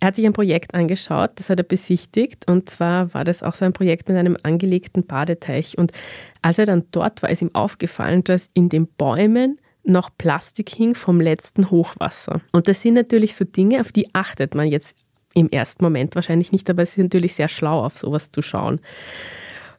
Er 0.00 0.08
hat 0.08 0.16
sich 0.16 0.26
ein 0.26 0.32
Projekt 0.32 0.74
angeschaut, 0.74 1.32
das 1.36 1.48
hat 1.48 1.60
er 1.60 1.64
besichtigt 1.64 2.50
und 2.50 2.68
zwar 2.68 3.14
war 3.14 3.22
das 3.22 3.44
auch 3.44 3.54
so 3.54 3.64
ein 3.64 3.74
Projekt 3.74 4.08
mit 4.08 4.16
einem 4.16 4.38
angelegten 4.42 5.06
Badeteich 5.06 5.78
und 5.78 5.92
als 6.40 6.58
er 6.58 6.66
dann 6.66 6.84
dort 6.90 7.22
war, 7.22 7.30
ist 7.30 7.42
ihm 7.42 7.54
aufgefallen, 7.54 8.24
dass 8.24 8.48
in 8.54 8.70
den 8.70 8.88
Bäumen 8.88 9.60
noch 9.84 10.10
Plastik 10.16 10.70
hing 10.70 10.94
vom 10.94 11.20
letzten 11.20 11.70
Hochwasser. 11.70 12.40
Und 12.52 12.68
das 12.68 12.82
sind 12.82 12.94
natürlich 12.94 13.34
so 13.34 13.44
Dinge, 13.44 13.80
auf 13.80 13.92
die 13.92 14.14
achtet 14.14 14.54
man 14.54 14.68
jetzt 14.68 14.96
im 15.34 15.50
ersten 15.50 15.82
Moment 15.82 16.14
wahrscheinlich 16.14 16.52
nicht, 16.52 16.68
aber 16.68 16.82
es 16.82 16.90
ist 16.90 16.98
natürlich 16.98 17.34
sehr 17.34 17.48
schlau, 17.48 17.84
auf 17.84 17.98
sowas 17.98 18.30
zu 18.30 18.42
schauen. 18.42 18.80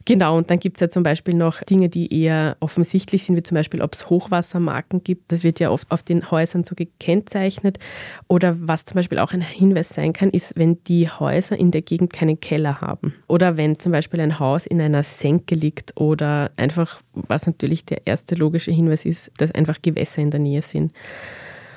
Genau, 0.06 0.38
und 0.38 0.50
dann 0.50 0.60
gibt 0.60 0.78
es 0.78 0.82
ja 0.82 0.90
zum 0.90 1.04
Beispiel 1.04 1.34
noch 1.34 1.62
Dinge, 1.62 1.88
die 1.88 2.14
eher 2.14 2.58
offensichtlich 2.60 3.24
sind, 3.24 3.38
wie 3.38 3.44
zum 3.44 3.56
Beispiel, 3.56 3.82
ob 3.82 3.94
es 3.94 4.10
Hochwassermarken 4.10 5.04
gibt. 5.04 5.32
Das 5.32 5.44
wird 5.44 5.60
ja 5.60 5.70
oft 5.70 5.90
auf 5.92 6.04
den 6.04 6.30
Häusern 6.30 6.64
so 6.64 6.76
gekennzeichnet. 6.76 7.80
Oder 8.28 8.56
was 8.60 8.84
zum 8.84 8.96
Beispiel 8.96 9.20
auch 9.20 9.32
ein 9.32 9.42
Hinweis 9.42 9.90
sein 9.90 10.12
kann, 10.12 10.30
ist, 10.30 10.58
wenn 10.58 10.84
die 10.86 11.10
Häuser 11.10 11.58
in 11.58 11.72
der 11.72 11.82
Gegend 11.82 12.12
keinen 12.12 12.40
Keller 12.40 12.82
haben. 12.82 13.14
Oder 13.28 13.56
wenn 13.56 13.80
zum 13.80 13.94
Beispiel 13.94 14.20
ein 14.20 14.40
Haus 14.40 14.66
in 14.66 14.82
einer 14.82 15.04
Senke 15.04 15.56
liegt 15.56 15.96
oder 15.96 16.52
einfach, 16.58 17.02
was 17.14 17.48
natürlich 17.48 17.86
der 17.86 18.06
erste 18.06 18.36
logische 18.36 18.72
Hinweis 18.72 19.06
ist, 19.06 19.32
dass 19.38 19.52
einfach 19.52 19.82
Gewässer 19.82 20.22
in 20.22 20.32
der 20.32 20.42
Nähe 20.42 20.62
sind. 20.62 20.92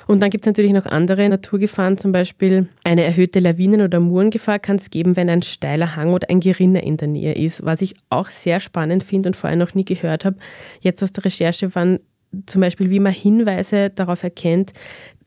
Und 0.07 0.21
dann 0.21 0.29
gibt 0.29 0.45
es 0.45 0.47
natürlich 0.47 0.71
noch 0.71 0.85
andere 0.85 1.27
Naturgefahren, 1.27 1.97
zum 1.97 2.13
Beispiel 2.13 2.67
eine 2.83 3.03
erhöhte 3.03 3.39
Lawinen- 3.39 3.81
oder 3.81 3.99
Murengefahr 3.99 4.57
kann 4.57 4.77
es 4.77 4.89
geben, 4.89 5.17
wenn 5.17 5.29
ein 5.29 5.41
steiler 5.41 5.95
Hang 5.95 6.13
oder 6.13 6.29
ein 6.29 6.39
Gerinner 6.39 6.81
in 6.81 6.97
der 6.97 7.09
Nähe 7.09 7.33
ist. 7.33 7.65
Was 7.65 7.81
ich 7.81 7.95
auch 8.09 8.29
sehr 8.29 8.59
spannend 8.59 9.03
finde 9.03 9.29
und 9.29 9.35
vorher 9.35 9.57
noch 9.57 9.75
nie 9.75 9.85
gehört 9.85 10.23
habe, 10.23 10.37
jetzt 10.79 11.03
aus 11.03 11.11
der 11.11 11.25
Recherche 11.25 11.75
waren 11.75 11.99
zum 12.45 12.61
Beispiel, 12.61 12.89
wie 12.89 12.99
man 12.99 13.13
Hinweise 13.13 13.89
darauf 13.89 14.23
erkennt, 14.23 14.73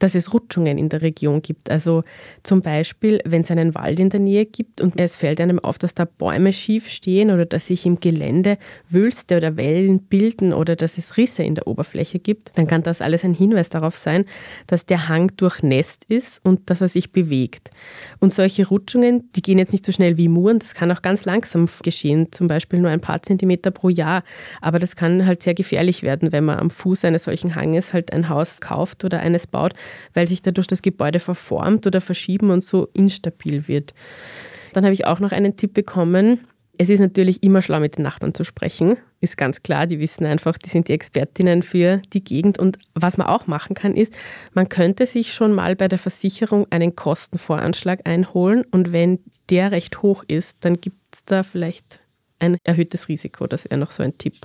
dass 0.00 0.16
es 0.16 0.32
Rutschungen 0.32 0.78
in 0.78 0.88
der 0.88 1.02
Region 1.02 1.42
gibt. 1.42 1.70
Also 1.70 2.02
zum 2.42 2.62
Beispiel, 2.62 3.20
wenn 3.24 3.42
es 3.42 3.50
einen 3.50 3.74
Wald 3.76 4.00
in 4.00 4.10
der 4.10 4.18
Nähe 4.18 4.46
gibt 4.46 4.80
und 4.80 4.98
es 4.98 5.14
fällt 5.14 5.40
einem 5.40 5.60
auf, 5.60 5.78
dass 5.78 5.94
da 5.94 6.04
Bäume 6.04 6.52
schief 6.52 6.88
stehen 6.88 7.30
oder 7.30 7.46
dass 7.46 7.68
sich 7.68 7.86
im 7.86 8.00
Gelände 8.00 8.58
Wülste 8.88 9.36
oder 9.36 9.56
Wellen 9.56 10.02
bilden 10.02 10.52
oder 10.52 10.74
dass 10.74 10.98
es 10.98 11.16
Risse 11.16 11.42
in 11.42 11.54
der 11.54 11.66
Oberfläche 11.66 12.18
gibt, 12.18 12.50
dann 12.56 12.66
kann 12.66 12.82
das 12.82 13.00
alles 13.00 13.24
ein 13.24 13.34
Hinweis 13.34 13.70
darauf 13.70 13.96
sein, 13.96 14.24
dass 14.66 14.86
der 14.86 15.08
Hang 15.08 15.30
durchnässt 15.36 16.04
ist 16.08 16.44
und 16.44 16.70
dass 16.70 16.80
er 16.80 16.88
sich 16.88 17.12
bewegt. 17.12 17.70
Und 18.18 18.32
solche 18.32 18.66
Rutschungen, 18.66 19.30
die 19.36 19.42
gehen 19.42 19.58
jetzt 19.58 19.72
nicht 19.72 19.84
so 19.84 19.92
schnell 19.92 20.16
wie 20.16 20.28
Muren, 20.28 20.58
das 20.58 20.74
kann 20.74 20.90
auch 20.90 21.02
ganz 21.02 21.26
langsam 21.26 21.68
geschehen, 21.82 22.32
zum 22.32 22.46
Beispiel 22.46 22.80
nur 22.80 22.90
ein 22.90 23.00
paar 23.00 23.22
Zentimeter 23.22 23.70
pro 23.70 23.90
Jahr. 23.90 24.24
Aber 24.60 24.78
das 24.78 24.96
kann 24.96 25.26
halt 25.26 25.42
sehr 25.42 25.54
gefährlich 25.54 26.02
werden, 26.02 26.32
wenn 26.32 26.44
man 26.44 26.58
am 26.58 26.70
Fuß 26.70 27.04
eines 27.04 27.24
solchen 27.24 27.54
Hanges 27.54 27.92
halt 27.92 28.12
ein 28.12 28.28
Haus 28.28 28.60
kauft 28.60 29.04
oder 29.04 29.20
eines 29.20 29.46
baut, 29.46 29.74
weil 30.14 30.26
sich 30.26 30.42
dadurch 30.42 30.66
das 30.66 30.82
Gebäude 30.82 31.20
verformt 31.20 31.86
oder 31.86 32.00
verschieben 32.00 32.50
und 32.50 32.64
so 32.64 32.88
instabil 32.92 33.68
wird. 33.68 33.94
Dann 34.72 34.84
habe 34.84 34.94
ich 34.94 35.06
auch 35.06 35.20
noch 35.20 35.32
einen 35.32 35.56
Tipp 35.56 35.74
bekommen. 35.74 36.40
Es 36.78 36.88
ist 36.88 37.00
natürlich 37.00 37.42
immer 37.42 37.60
schlau, 37.60 37.80
mit 37.80 37.98
den 37.98 38.04
Nachbarn 38.04 38.34
zu 38.34 38.44
sprechen. 38.44 38.96
Ist 39.20 39.36
ganz 39.36 39.62
klar, 39.62 39.86
die 39.86 40.00
wissen 40.00 40.24
einfach, 40.24 40.56
die 40.56 40.70
sind 40.70 40.88
die 40.88 40.92
Expertinnen 40.92 41.62
für 41.62 42.00
die 42.14 42.24
Gegend. 42.24 42.58
Und 42.58 42.78
was 42.94 43.18
man 43.18 43.26
auch 43.26 43.46
machen 43.46 43.74
kann, 43.74 43.94
ist, 43.94 44.14
man 44.54 44.68
könnte 44.68 45.06
sich 45.06 45.34
schon 45.34 45.52
mal 45.52 45.76
bei 45.76 45.88
der 45.88 45.98
Versicherung 45.98 46.66
einen 46.70 46.96
Kostenvoranschlag 46.96 48.00
einholen. 48.06 48.64
Und 48.70 48.92
wenn 48.92 49.18
der 49.50 49.72
recht 49.72 50.00
hoch 50.00 50.24
ist, 50.26 50.58
dann 50.60 50.80
gibt 50.80 50.96
es 51.14 51.24
da 51.26 51.42
vielleicht 51.42 52.00
ein 52.38 52.56
erhöhtes 52.64 53.08
Risiko. 53.08 53.46
Das 53.46 53.66
wäre 53.66 53.78
noch 53.78 53.90
so 53.90 54.02
ein 54.02 54.16
Tipp. 54.16 54.36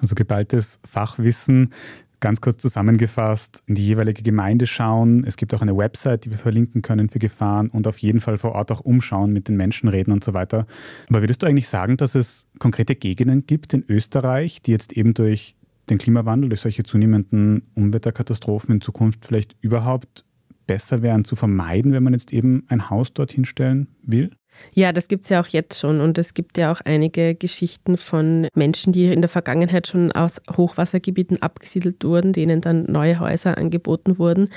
Also 0.00 0.14
geballtes 0.14 0.78
Fachwissen. 0.84 1.74
Ganz 2.20 2.40
kurz 2.40 2.60
zusammengefasst, 2.60 3.62
in 3.66 3.76
die 3.76 3.86
jeweilige 3.86 4.22
Gemeinde 4.22 4.66
schauen. 4.66 5.24
Es 5.24 5.36
gibt 5.36 5.54
auch 5.54 5.62
eine 5.62 5.76
Website, 5.76 6.24
die 6.24 6.30
wir 6.30 6.38
verlinken 6.38 6.82
können 6.82 7.08
für 7.10 7.20
Gefahren 7.20 7.68
und 7.68 7.86
auf 7.86 7.98
jeden 7.98 8.18
Fall 8.20 8.38
vor 8.38 8.52
Ort 8.52 8.72
auch 8.72 8.80
umschauen, 8.80 9.32
mit 9.32 9.46
den 9.46 9.56
Menschen 9.56 9.88
reden 9.88 10.10
und 10.10 10.24
so 10.24 10.34
weiter. 10.34 10.66
Aber 11.08 11.20
würdest 11.20 11.42
du 11.42 11.46
eigentlich 11.46 11.68
sagen, 11.68 11.96
dass 11.96 12.16
es 12.16 12.48
konkrete 12.58 12.96
Gegenden 12.96 13.46
gibt 13.46 13.72
in 13.72 13.84
Österreich, 13.88 14.62
die 14.62 14.72
jetzt 14.72 14.92
eben 14.94 15.14
durch 15.14 15.54
den 15.90 15.98
Klimawandel, 15.98 16.48
durch 16.48 16.60
solche 16.60 16.82
zunehmenden 16.82 17.62
Umweltkatastrophen 17.74 18.74
in 18.74 18.80
Zukunft 18.80 19.24
vielleicht 19.24 19.56
überhaupt 19.60 20.24
besser 20.66 21.02
wären 21.02 21.24
zu 21.24 21.36
vermeiden, 21.36 21.92
wenn 21.92 22.02
man 22.02 22.12
jetzt 22.12 22.32
eben 22.32 22.64
ein 22.68 22.90
Haus 22.90 23.12
dorthin 23.12 23.44
stellen 23.44 23.88
will? 24.02 24.30
Ja, 24.72 24.92
das 24.92 25.08
gibt 25.08 25.24
es 25.24 25.30
ja 25.30 25.40
auch 25.40 25.46
jetzt 25.46 25.78
schon. 25.78 26.00
Und 26.00 26.18
es 26.18 26.34
gibt 26.34 26.58
ja 26.58 26.72
auch 26.72 26.80
einige 26.84 27.34
Geschichten 27.34 27.96
von 27.96 28.48
Menschen, 28.54 28.92
die 28.92 29.06
in 29.06 29.22
der 29.22 29.28
Vergangenheit 29.28 29.88
schon 29.88 30.12
aus 30.12 30.40
Hochwassergebieten 30.56 31.42
abgesiedelt 31.42 32.04
wurden, 32.04 32.32
denen 32.32 32.60
dann 32.60 32.84
neue 32.84 33.18
Häuser 33.20 33.58
angeboten 33.58 34.18
wurden. 34.18 34.48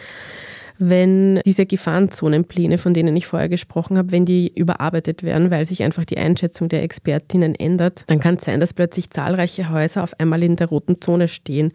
Wenn 0.83 1.41
diese 1.45 1.67
Gefahrenzonenpläne, 1.67 2.79
von 2.79 2.95
denen 2.95 3.15
ich 3.15 3.27
vorher 3.27 3.49
gesprochen 3.49 3.99
habe, 3.99 4.11
wenn 4.11 4.25
die 4.25 4.51
überarbeitet 4.55 5.21
werden, 5.21 5.51
weil 5.51 5.65
sich 5.65 5.83
einfach 5.83 6.05
die 6.05 6.17
Einschätzung 6.17 6.69
der 6.69 6.81
Expertinnen 6.81 7.53
ändert, 7.53 8.03
dann 8.07 8.19
kann 8.19 8.35
es 8.35 8.45
sein, 8.45 8.59
dass 8.59 8.73
plötzlich 8.73 9.11
zahlreiche 9.11 9.69
Häuser 9.69 10.01
auf 10.01 10.19
einmal 10.19 10.41
in 10.41 10.55
der 10.55 10.67
roten 10.67 10.99
Zone 10.99 11.27
stehen. 11.27 11.71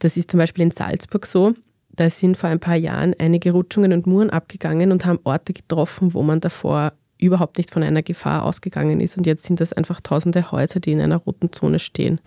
Das 0.00 0.16
ist 0.16 0.32
zum 0.32 0.38
Beispiel 0.38 0.64
in 0.64 0.72
Salzburg 0.72 1.26
so. 1.26 1.54
Da 1.92 2.08
sind 2.08 2.36
vor 2.36 2.50
ein 2.50 2.60
paar 2.60 2.76
Jahren 2.76 3.14
einige 3.18 3.52
Rutschungen 3.52 3.92
und 3.92 4.06
Muren 4.06 4.30
abgegangen 4.30 4.90
und 4.90 5.04
haben 5.04 5.20
Orte 5.24 5.52
getroffen, 5.52 6.14
wo 6.14 6.22
man 6.22 6.40
davor 6.40 6.92
überhaupt 7.20 7.58
nicht 7.58 7.70
von 7.70 7.82
einer 7.82 8.02
Gefahr 8.02 8.44
ausgegangen 8.44 9.00
ist. 9.00 9.16
Und 9.16 9.26
jetzt 9.26 9.44
sind 9.44 9.60
das 9.60 9.72
einfach 9.72 10.00
tausende 10.00 10.50
Häuser, 10.50 10.80
die 10.80 10.92
in 10.92 11.00
einer 11.00 11.16
roten 11.16 11.52
Zone 11.52 11.78
stehen. 11.78 12.20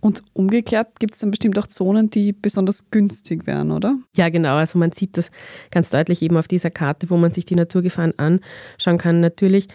Und 0.00 0.22
umgekehrt 0.34 1.00
gibt 1.00 1.14
es 1.14 1.20
dann 1.20 1.30
bestimmt 1.30 1.58
auch 1.58 1.66
Zonen, 1.66 2.10
die 2.10 2.32
besonders 2.32 2.90
günstig 2.90 3.46
wären, 3.46 3.72
oder? 3.72 3.98
Ja, 4.14 4.28
genau. 4.28 4.54
Also 4.54 4.78
man 4.78 4.92
sieht 4.92 5.16
das 5.16 5.30
ganz 5.70 5.90
deutlich 5.90 6.22
eben 6.22 6.36
auf 6.36 6.46
dieser 6.46 6.70
Karte, 6.70 7.10
wo 7.10 7.16
man 7.16 7.32
sich 7.32 7.44
die 7.44 7.56
Naturgefahren 7.56 8.16
anschauen 8.18 8.98
kann. 8.98 9.20
Natürlich 9.20 9.68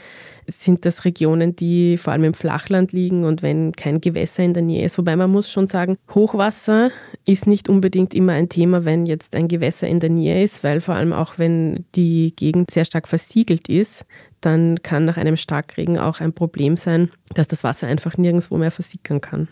sind 0.48 0.86
das 0.86 1.06
Regionen, 1.06 1.56
die 1.56 1.98
vor 1.98 2.14
allem 2.14 2.24
im 2.24 2.34
Flachland 2.34 2.94
liegen 2.94 3.24
und 3.24 3.42
wenn 3.42 3.74
kein 3.74 4.00
Gewässer 4.00 4.44
in 4.44 4.54
der 4.54 4.64
Nähe 4.64 4.86
ist. 4.86 4.98
Wobei 4.98 5.16
man 5.16 5.32
muss 5.32 5.52
schon 5.52 5.68
sagen, 5.68 5.98
Hochwasser 6.14 6.92
ist 7.26 7.48
nicht 7.48 7.68
unbedingt 7.68 8.14
immer 8.14 8.34
ein 8.34 8.50
Thema, 8.50 8.86
wenn 8.86 9.06
jetzt 9.06 9.36
ein 9.36 9.48
Gewässer 9.48 9.88
in 9.88 10.00
der 10.00 10.10
Nähe 10.10 10.44
ist, 10.44 10.64
weil 10.64 10.82
vor 10.82 10.96
allem 10.96 11.14
auch 11.14 11.38
wenn 11.38 11.86
die 11.96 12.34
Gegend 12.36 12.72
sehr 12.72 12.86
stark 12.86 13.08
versiegelt 13.08 13.70
ist, 13.70 14.06
dann 14.42 14.82
kann 14.82 15.06
nach 15.06 15.18
einem 15.18 15.38
Starkregen 15.38 15.98
auch 15.98 16.20
ein 16.20 16.34
Problem 16.34 16.76
sein, 16.76 17.10
dass 17.34 17.48
das 17.48 17.64
Wasser 17.64 17.88
einfach 17.88 18.18
nirgendwo 18.18 18.58
mehr 18.58 18.72
versickern 18.72 19.22
kann. 19.22 19.48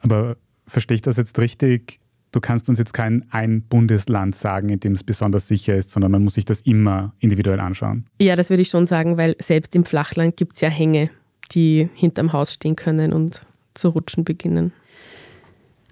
Aber 0.00 0.36
verstehe 0.66 0.94
ich 0.94 1.02
das 1.02 1.16
jetzt 1.16 1.38
richtig? 1.38 1.98
Du 2.30 2.40
kannst 2.40 2.68
uns 2.68 2.78
jetzt 2.78 2.92
kein 2.92 3.24
ein 3.30 3.62
Bundesland 3.62 4.36
sagen, 4.36 4.68
in 4.68 4.80
dem 4.80 4.92
es 4.92 5.02
besonders 5.02 5.48
sicher 5.48 5.76
ist, 5.76 5.90
sondern 5.90 6.12
man 6.12 6.22
muss 6.22 6.34
sich 6.34 6.44
das 6.44 6.60
immer 6.60 7.14
individuell 7.20 7.58
anschauen. 7.58 8.04
Ja, 8.20 8.36
das 8.36 8.50
würde 8.50 8.62
ich 8.62 8.68
schon 8.68 8.86
sagen, 8.86 9.16
weil 9.16 9.34
selbst 9.40 9.74
im 9.74 9.84
Flachland 9.84 10.36
gibt 10.36 10.54
es 10.54 10.60
ja 10.60 10.68
Hänge, 10.68 11.10
die 11.52 11.88
hinterm 11.94 12.32
Haus 12.32 12.52
stehen 12.52 12.76
können 12.76 13.12
und 13.12 13.40
zu 13.74 13.88
rutschen 13.88 14.24
beginnen. 14.24 14.72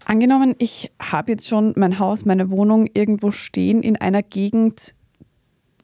Angenommen, 0.04 0.54
ich 0.58 0.92
habe 1.00 1.32
jetzt 1.32 1.48
schon 1.48 1.72
mein 1.76 1.98
Haus, 1.98 2.24
meine 2.24 2.50
Wohnung 2.50 2.88
irgendwo 2.92 3.32
stehen 3.32 3.82
in 3.82 3.96
einer 3.96 4.22
Gegend, 4.22 4.94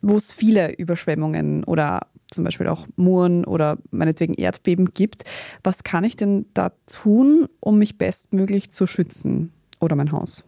wo 0.03 0.17
es 0.17 0.33
viele 0.33 0.75
Überschwemmungen 0.75 1.65
oder 1.65 2.07
zum 2.31 2.45
Beispiel 2.45 2.67
auch 2.67 2.87
Muren 2.97 3.45
oder 3.45 3.79
meinetwegen 3.91 4.35
Erdbeben 4.35 4.93
gibt. 4.95 5.25
Was 5.63 5.85
kann 5.85 6.05
ich 6.05 6.17
denn 6.17 6.47
da 6.55 6.73
tun, 6.87 7.49
um 7.61 7.79
mich 7.79 7.99
bestmöglich 7.99 8.71
zu 8.71 8.87
schützen 8.87 9.53
oder 9.81 9.97
mein 9.97 10.13
Haus? 10.13 10.45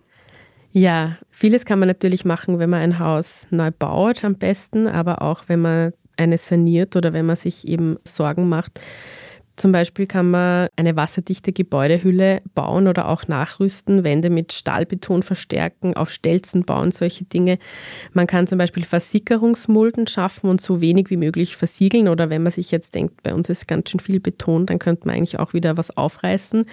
Ja, 0.73 1.19
vieles 1.31 1.65
kann 1.65 1.79
man 1.79 1.89
natürlich 1.89 2.25
machen, 2.25 2.59
wenn 2.59 2.71
man 2.71 2.81
ein 2.81 2.99
Haus 2.99 3.47
neu 3.51 3.71
baut 3.71 4.25
am 4.25 4.35
besten, 4.35 4.89
aber 4.89 5.23
auch 5.23 5.45
wenn 5.47 5.61
man 5.61 5.93
eines 6.17 6.49
saniert 6.49 6.97
oder 6.97 7.13
wenn 7.13 7.27
man 7.27 7.37
sich 7.37 7.69
eben 7.69 7.97
Sorgen 8.05 8.49
macht, 8.49 8.81
zum 9.57 9.71
Beispiel 9.71 10.07
kann 10.07 10.31
man 10.31 10.69
eine 10.77 10.97
wasserdichte 10.97 11.53
Gebäudehülle 11.53 12.43
bauen 12.55 12.89
oder 12.89 13.09
auch 13.09 13.29
nachrüsten, 13.29 14.03
Wände 14.03 14.29
mit 14.29 14.53
Stahlbeton 14.53 15.23
verstärken, 15.23 15.95
auf 15.95 16.11
Stelzen 16.11 16.65
bauen, 16.65 16.91
solche 16.91 17.25
Dinge. 17.25 17.59
Man 18.13 18.27
kann 18.27 18.49
zum 18.49 18.59
Beispiel 18.59 18.85
Versickerungsmulden 18.85 20.09
schaffen 20.09 20.51
und 20.51 20.61
so 20.61 20.81
wenig 20.81 21.09
wie 21.11 21.17
möglich 21.17 21.57
versiegeln. 21.57 22.09
Oder 22.09 22.31
wenn 22.31 22.43
man 22.43 22.51
sich 22.51 22.73
jetzt 22.73 22.97
denkt, 22.97 23.23
bei 23.23 23.33
uns 23.33 23.49
ist 23.49 23.69
ganz 23.69 23.91
schön 23.91 24.01
viel 24.01 24.19
Beton, 24.19 24.67
dann 24.67 24.81
könnte 24.81 25.07
man 25.07 25.17
eigentlich 25.17 25.39
auch 25.39 25.53
wieder 25.53 25.77
was 25.77 25.97
aufreißen. 25.97 26.67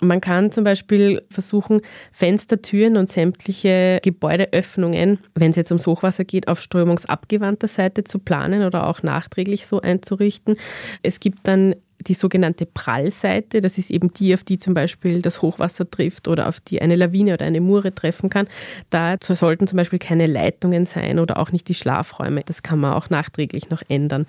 Man 0.00 0.22
kann 0.22 0.52
zum 0.52 0.64
Beispiel 0.64 1.22
versuchen, 1.30 1.82
Fenster, 2.12 2.62
Türen 2.62 2.96
und 2.96 3.10
sämtliche 3.10 4.00
Gebäudeöffnungen, 4.02 5.18
wenn 5.34 5.50
es 5.50 5.56
jetzt 5.56 5.70
ums 5.70 5.86
Hochwasser 5.86 6.24
geht, 6.24 6.48
auf 6.48 6.60
strömungsabgewandter 6.60 7.68
Seite 7.68 8.04
zu 8.04 8.18
planen 8.18 8.62
oder 8.62 8.86
auch 8.86 9.02
nachträglich 9.02 9.66
so 9.66 9.82
einzurichten. 9.82 10.56
Es 11.02 11.20
gibt 11.20 11.46
dann 11.46 11.74
die 12.06 12.14
sogenannte 12.14 12.66
Prallseite, 12.66 13.60
das 13.60 13.78
ist 13.78 13.90
eben 13.90 14.12
die, 14.12 14.34
auf 14.34 14.44
die 14.44 14.58
zum 14.58 14.74
Beispiel 14.74 15.22
das 15.22 15.42
Hochwasser 15.42 15.90
trifft 15.90 16.28
oder 16.28 16.48
auf 16.48 16.60
die 16.60 16.80
eine 16.80 16.94
Lawine 16.94 17.34
oder 17.34 17.46
eine 17.46 17.60
Mure 17.60 17.94
treffen 17.94 18.30
kann. 18.30 18.46
Da 18.90 19.16
sollten 19.20 19.66
zum 19.66 19.76
Beispiel 19.76 19.98
keine 19.98 20.26
Leitungen 20.26 20.86
sein 20.86 21.18
oder 21.18 21.38
auch 21.38 21.52
nicht 21.52 21.68
die 21.68 21.74
Schlafräume. 21.74 22.42
Das 22.44 22.62
kann 22.62 22.78
man 22.78 22.92
auch 22.92 23.10
nachträglich 23.10 23.70
noch 23.70 23.82
ändern. 23.88 24.26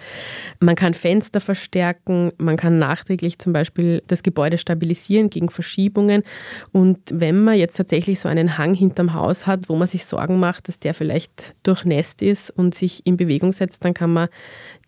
Man 0.60 0.76
kann 0.76 0.94
Fenster 0.94 1.40
verstärken, 1.40 2.32
man 2.38 2.58
kann 2.58 2.80
nachträglich 2.80 3.40
zum 3.40 3.54
Beispiel 3.54 4.02
das 4.08 4.24
Gebäude 4.24 4.58
stabilisieren 4.58 5.30
gegen 5.30 5.50
Verschiebungen. 5.50 6.24
Und 6.72 7.00
wenn 7.12 7.44
man 7.44 7.58
jetzt 7.58 7.78
tatsächlich 7.78 8.20
so 8.20 8.28
einen 8.28 8.58
Hang 8.58 8.74
hinterm 8.74 9.14
Haus 9.14 9.46
hat, 9.46 9.70
wo 9.70 9.76
man 9.76 9.88
sich 9.88 10.06
Sorgen 10.06 10.40
macht, 10.40 10.68
dass 10.68 10.80
der 10.80 10.94
vielleicht 10.94 11.56
durchnässt 11.64 12.22
ist 12.22 12.50
und 12.50 12.74
sich 12.74 13.06
in 13.06 13.18
Bewegung 13.18 13.54
setzt, 13.54 13.86
dann 13.86 13.94
kann 13.94 14.12
man 14.12 14.30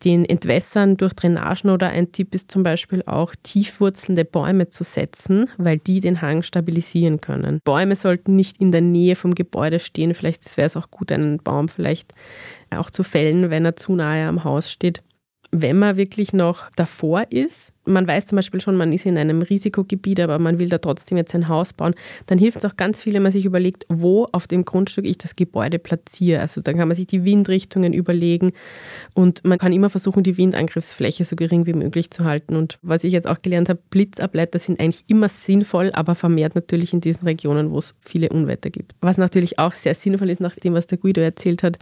den 0.04 0.26
entwässern 0.26 0.98
durch 0.98 1.14
Drainagen 1.14 1.70
oder 1.70 1.90
ein 1.90 2.12
Tipp 2.12 2.34
ist 2.34 2.50
zum 2.50 2.64
Beispiel 2.64 2.79
auch 3.08 3.34
tiefwurzelnde 3.42 4.26
Bäume 4.26 4.70
zu 4.70 4.84
setzen, 4.84 5.50
weil 5.58 5.78
die 5.78 6.00
den 6.00 6.22
Hang 6.22 6.44
stabilisieren 6.44 7.22
können. 7.22 7.60
Bäume 7.64 7.96
sollten 7.96 8.36
nicht 8.36 8.60
in 8.60 8.72
der 8.72 8.82
Nähe 8.82 9.16
vom 9.16 9.36
Gebäude 9.36 9.80
stehen. 9.80 10.14
Vielleicht 10.14 10.58
wäre 10.58 10.68
es 10.68 10.78
auch 10.78 10.92
gut, 10.92 11.12
einen 11.12 11.38
Baum 11.38 11.70
vielleicht 11.70 12.14
auch 12.76 12.90
zu 12.90 13.04
fällen, 13.04 13.50
wenn 13.50 13.66
er 13.66 13.76
zu 13.76 13.96
nahe 13.96 14.28
am 14.28 14.44
Haus 14.44 14.72
steht. 14.72 15.02
Wenn 15.52 15.80
man 15.80 15.98
wirklich 15.98 16.34
noch 16.34 16.70
davor 16.76 17.26
ist, 17.32 17.72
man 17.90 18.08
weiß 18.08 18.28
zum 18.28 18.36
Beispiel 18.38 18.62
schon, 18.62 18.76
man 18.76 18.94
ist 18.94 19.06
in 19.06 19.18
einem 19.18 19.42
Risikogebiet, 19.42 20.20
aber 20.20 20.40
man 20.40 20.60
will 20.60 20.70
da 20.70 20.78
trotzdem 20.78 21.18
jetzt 21.18 21.34
ein 21.36 21.48
Haus 21.48 21.74
bauen, 21.74 21.96
dann 22.28 22.38
hilft 22.38 22.58
es 22.58 22.66
auch 22.66 22.78
ganz 22.78 23.04
viel, 23.04 23.14
wenn 23.14 23.24
man 23.24 23.32
sich 23.32 23.46
überlegt, 23.46 23.86
wo 23.90 24.28
auf 24.32 24.48
dem 24.48 24.64
Grundstück 24.64 25.06
ich 25.06 25.18
das 25.18 25.36
Gebäude 25.36 25.80
platziere. 25.80 26.42
Also 26.42 26.62
dann 26.62 26.78
kann 26.78 26.88
man 26.88 26.96
sich 26.96 27.08
die 27.08 27.26
Windrichtungen 27.26 27.94
überlegen 27.94 28.52
und 29.14 29.44
man 29.44 29.58
kann 29.58 29.74
immer 29.74 29.90
versuchen, 29.90 30.24
die 30.24 30.38
Windangriffsfläche 30.38 31.26
so 31.26 31.36
gering 31.36 31.66
wie 31.66 31.74
möglich 31.74 32.12
zu 32.12 32.24
halten. 32.26 32.56
Und 32.56 32.78
was 32.82 33.04
ich 33.04 33.14
jetzt 33.14 33.28
auch 33.28 33.42
gelernt 33.42 33.70
habe, 33.70 33.82
Blitzableiter 33.90 34.60
sind 34.60 34.80
eigentlich 34.80 35.04
immer 35.08 35.30
sinnvoll, 35.30 35.92
aber 35.94 36.16
vermehrt 36.16 36.56
natürlich 36.56 36.94
in 36.94 37.02
diesen 37.02 37.24
Regionen, 37.24 37.72
wo 37.72 37.80
es 37.80 37.96
viele 38.00 38.30
Unwetter 38.30 38.70
gibt. 38.70 38.94
Was 39.02 39.18
natürlich 39.18 39.58
auch 39.58 39.74
sehr 39.74 39.96
sinnvoll 39.96 40.30
ist, 40.30 40.42
nach 40.42 40.56
dem, 40.56 40.74
was 40.74 40.88
der 40.88 41.00
Guido 41.00 41.22
erzählt 41.22 41.64
hat, 41.64 41.80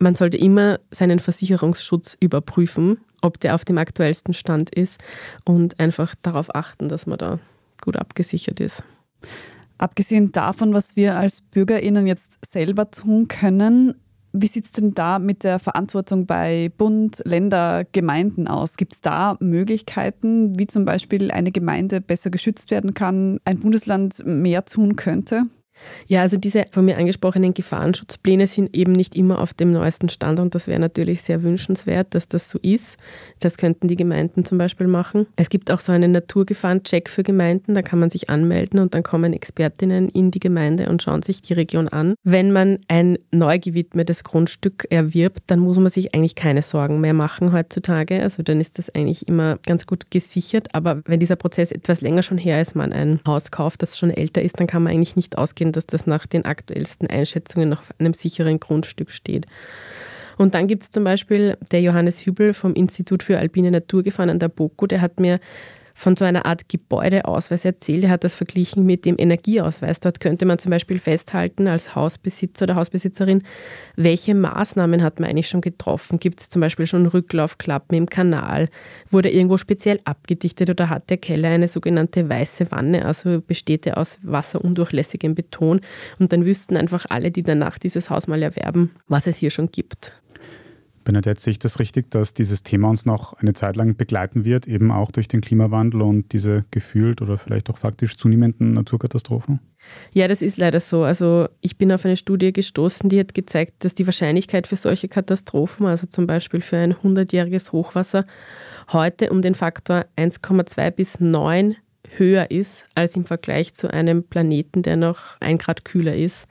man 0.00 0.16
sollte 0.16 0.38
immer 0.38 0.80
seinen 0.90 1.20
Versicherungsschutz 1.20 2.16
überprüfen 2.18 2.98
ob 3.22 3.40
der 3.40 3.54
auf 3.54 3.64
dem 3.64 3.78
aktuellsten 3.78 4.34
Stand 4.34 4.74
ist 4.74 5.00
und 5.44 5.78
einfach 5.80 6.14
darauf 6.22 6.54
achten, 6.54 6.88
dass 6.88 7.06
man 7.06 7.18
da 7.18 7.38
gut 7.82 7.96
abgesichert 7.96 8.60
ist. 8.60 8.84
Abgesehen 9.78 10.32
davon, 10.32 10.74
was 10.74 10.96
wir 10.96 11.16
als 11.16 11.40
BürgerInnen 11.40 12.06
jetzt 12.06 12.38
selber 12.46 12.90
tun 12.90 13.28
können, 13.28 13.94
wie 14.32 14.46
sieht 14.46 14.66
es 14.66 14.72
denn 14.72 14.94
da 14.94 15.18
mit 15.18 15.42
der 15.42 15.58
Verantwortung 15.58 16.26
bei 16.26 16.70
Bund, 16.78 17.20
Länder, 17.24 17.84
Gemeinden 17.90 18.46
aus? 18.46 18.76
Gibt 18.76 18.92
es 18.92 19.00
da 19.00 19.36
Möglichkeiten, 19.40 20.56
wie 20.56 20.68
zum 20.68 20.84
Beispiel 20.84 21.32
eine 21.32 21.50
Gemeinde 21.50 22.00
besser 22.00 22.30
geschützt 22.30 22.70
werden 22.70 22.94
kann, 22.94 23.40
ein 23.44 23.58
Bundesland 23.58 24.22
mehr 24.24 24.64
tun 24.66 24.94
könnte? 24.94 25.46
Ja, 26.06 26.22
also 26.22 26.36
diese 26.36 26.64
von 26.72 26.84
mir 26.84 26.98
angesprochenen 26.98 27.54
Gefahrenschutzpläne 27.54 28.46
sind 28.46 28.76
eben 28.76 28.92
nicht 28.92 29.14
immer 29.14 29.40
auf 29.40 29.54
dem 29.54 29.72
neuesten 29.72 30.08
Stand 30.08 30.40
und 30.40 30.54
das 30.54 30.66
wäre 30.66 30.80
natürlich 30.80 31.22
sehr 31.22 31.42
wünschenswert, 31.42 32.14
dass 32.14 32.28
das 32.28 32.50
so 32.50 32.58
ist. 32.62 32.96
Das 33.40 33.56
könnten 33.56 33.88
die 33.88 33.96
Gemeinden 33.96 34.44
zum 34.44 34.58
Beispiel 34.58 34.86
machen. 34.86 35.26
Es 35.36 35.48
gibt 35.48 35.70
auch 35.70 35.80
so 35.80 35.92
einen 35.92 36.12
Naturgefahrencheck 36.12 37.08
für 37.08 37.22
Gemeinden, 37.22 37.74
da 37.74 37.82
kann 37.82 37.98
man 37.98 38.10
sich 38.10 38.30
anmelden 38.30 38.80
und 38.80 38.94
dann 38.94 39.02
kommen 39.02 39.32
Expertinnen 39.32 40.08
in 40.08 40.30
die 40.30 40.40
Gemeinde 40.40 40.88
und 40.88 41.02
schauen 41.02 41.22
sich 41.22 41.42
die 41.42 41.52
Region 41.52 41.88
an. 41.88 42.14
Wenn 42.24 42.52
man 42.52 42.78
ein 42.88 43.18
neu 43.30 43.58
gewidmetes 43.58 44.24
Grundstück 44.24 44.86
erwirbt, 44.90 45.42
dann 45.46 45.60
muss 45.60 45.78
man 45.78 45.90
sich 45.90 46.14
eigentlich 46.14 46.34
keine 46.34 46.62
Sorgen 46.62 47.00
mehr 47.00 47.14
machen 47.14 47.52
heutzutage. 47.52 48.22
Also 48.22 48.42
dann 48.42 48.60
ist 48.60 48.78
das 48.78 48.90
eigentlich 48.94 49.28
immer 49.28 49.58
ganz 49.66 49.86
gut 49.86 50.10
gesichert. 50.10 50.74
Aber 50.74 51.02
wenn 51.06 51.20
dieser 51.20 51.36
Prozess 51.36 51.72
etwas 51.72 52.00
länger 52.00 52.22
schon 52.22 52.38
her 52.38 52.60
ist, 52.60 52.74
man 52.74 52.92
ein 52.92 53.20
Haus 53.26 53.50
kauft, 53.50 53.82
das 53.82 53.98
schon 53.98 54.10
älter 54.10 54.42
ist, 54.42 54.58
dann 54.60 54.66
kann 54.66 54.82
man 54.82 54.92
eigentlich 54.92 55.16
nicht 55.16 55.38
ausgehen, 55.38 55.69
dass 55.72 55.86
das 55.86 56.06
nach 56.06 56.26
den 56.26 56.44
aktuellsten 56.44 57.08
Einschätzungen 57.08 57.72
auf 57.72 57.92
einem 57.98 58.14
sicheren 58.14 58.60
Grundstück 58.60 59.10
steht. 59.10 59.46
Und 60.36 60.54
dann 60.54 60.66
gibt 60.66 60.84
es 60.84 60.90
zum 60.90 61.04
Beispiel 61.04 61.58
der 61.70 61.82
Johannes 61.82 62.24
Hübel 62.24 62.54
vom 62.54 62.74
Institut 62.74 63.22
für 63.22 63.38
Alpine 63.38 63.70
Naturgefahren 63.70 64.30
an 64.30 64.38
der 64.38 64.48
BOKU, 64.48 64.86
der 64.86 65.02
hat 65.02 65.20
mir 65.20 65.38
von 66.00 66.16
so 66.16 66.24
einer 66.24 66.46
Art 66.46 66.70
Gebäudeausweis 66.70 67.66
erzählt. 67.66 68.04
Er 68.04 68.10
hat 68.10 68.24
das 68.24 68.34
verglichen 68.34 68.86
mit 68.86 69.04
dem 69.04 69.16
Energieausweis. 69.18 70.00
Dort 70.00 70.18
könnte 70.18 70.46
man 70.46 70.58
zum 70.58 70.70
Beispiel 70.70 70.98
festhalten 70.98 71.68
als 71.68 71.94
Hausbesitzer 71.94 72.64
oder 72.64 72.76
Hausbesitzerin, 72.76 73.42
welche 73.96 74.34
Maßnahmen 74.34 75.02
hat 75.02 75.20
man 75.20 75.28
eigentlich 75.28 75.50
schon 75.50 75.60
getroffen? 75.60 76.18
Gibt 76.18 76.40
es 76.40 76.48
zum 76.48 76.60
Beispiel 76.60 76.86
schon 76.86 77.04
Rücklaufklappen 77.04 77.98
im 77.98 78.06
Kanal? 78.06 78.70
Wurde 79.10 79.28
irgendwo 79.28 79.58
speziell 79.58 80.00
abgedichtet 80.04 80.70
oder 80.70 80.88
hat 80.88 81.10
der 81.10 81.18
Keller 81.18 81.50
eine 81.50 81.68
sogenannte 81.68 82.26
weiße 82.26 82.70
Wanne, 82.70 83.04
also 83.04 83.42
besteht 83.42 83.86
er 83.86 83.98
aus 83.98 84.18
wasserundurchlässigem 84.22 85.34
Beton? 85.34 85.82
Und 86.18 86.32
dann 86.32 86.46
wüssten 86.46 86.78
einfach 86.78 87.04
alle, 87.10 87.30
die 87.30 87.42
danach 87.42 87.78
dieses 87.78 88.08
Haus 88.08 88.26
mal 88.26 88.42
erwerben, 88.42 88.90
was 89.06 89.26
es 89.26 89.36
hier 89.36 89.50
schon 89.50 89.70
gibt. 89.70 90.14
Bernadette, 91.10 91.40
sehe 91.40 91.50
ich 91.50 91.58
das 91.58 91.80
richtig, 91.80 92.08
dass 92.12 92.34
dieses 92.34 92.62
Thema 92.62 92.88
uns 92.88 93.04
noch 93.04 93.32
eine 93.32 93.52
Zeit 93.52 93.74
lang 93.74 93.96
begleiten 93.96 94.44
wird, 94.44 94.68
eben 94.68 94.92
auch 94.92 95.10
durch 95.10 95.26
den 95.26 95.40
Klimawandel 95.40 96.02
und 96.02 96.32
diese 96.32 96.64
gefühlt 96.70 97.20
oder 97.20 97.36
vielleicht 97.36 97.68
auch 97.68 97.78
faktisch 97.78 98.16
zunehmenden 98.16 98.74
Naturkatastrophen? 98.74 99.58
Ja, 100.14 100.28
das 100.28 100.40
ist 100.40 100.56
leider 100.56 100.78
so. 100.78 101.02
Also 101.02 101.48
ich 101.62 101.76
bin 101.76 101.90
auf 101.90 102.04
eine 102.04 102.16
Studie 102.16 102.52
gestoßen, 102.52 103.08
die 103.08 103.18
hat 103.18 103.34
gezeigt, 103.34 103.84
dass 103.84 103.96
die 103.96 104.06
Wahrscheinlichkeit 104.06 104.68
für 104.68 104.76
solche 104.76 105.08
Katastrophen, 105.08 105.86
also 105.86 106.06
zum 106.06 106.28
Beispiel 106.28 106.60
für 106.60 106.76
ein 106.76 106.94
100-jähriges 106.94 107.72
Hochwasser, 107.72 108.24
heute 108.92 109.30
um 109.30 109.42
den 109.42 109.56
Faktor 109.56 110.04
1,2 110.16 110.92
bis 110.92 111.18
9 111.18 111.74
höher 112.16 112.52
ist 112.52 112.86
als 112.94 113.16
im 113.16 113.24
Vergleich 113.24 113.74
zu 113.74 113.92
einem 113.92 114.22
Planeten, 114.22 114.82
der 114.82 114.96
noch 114.96 115.40
ein 115.40 115.58
Grad 115.58 115.84
kühler 115.84 116.14
ist. 116.14 116.46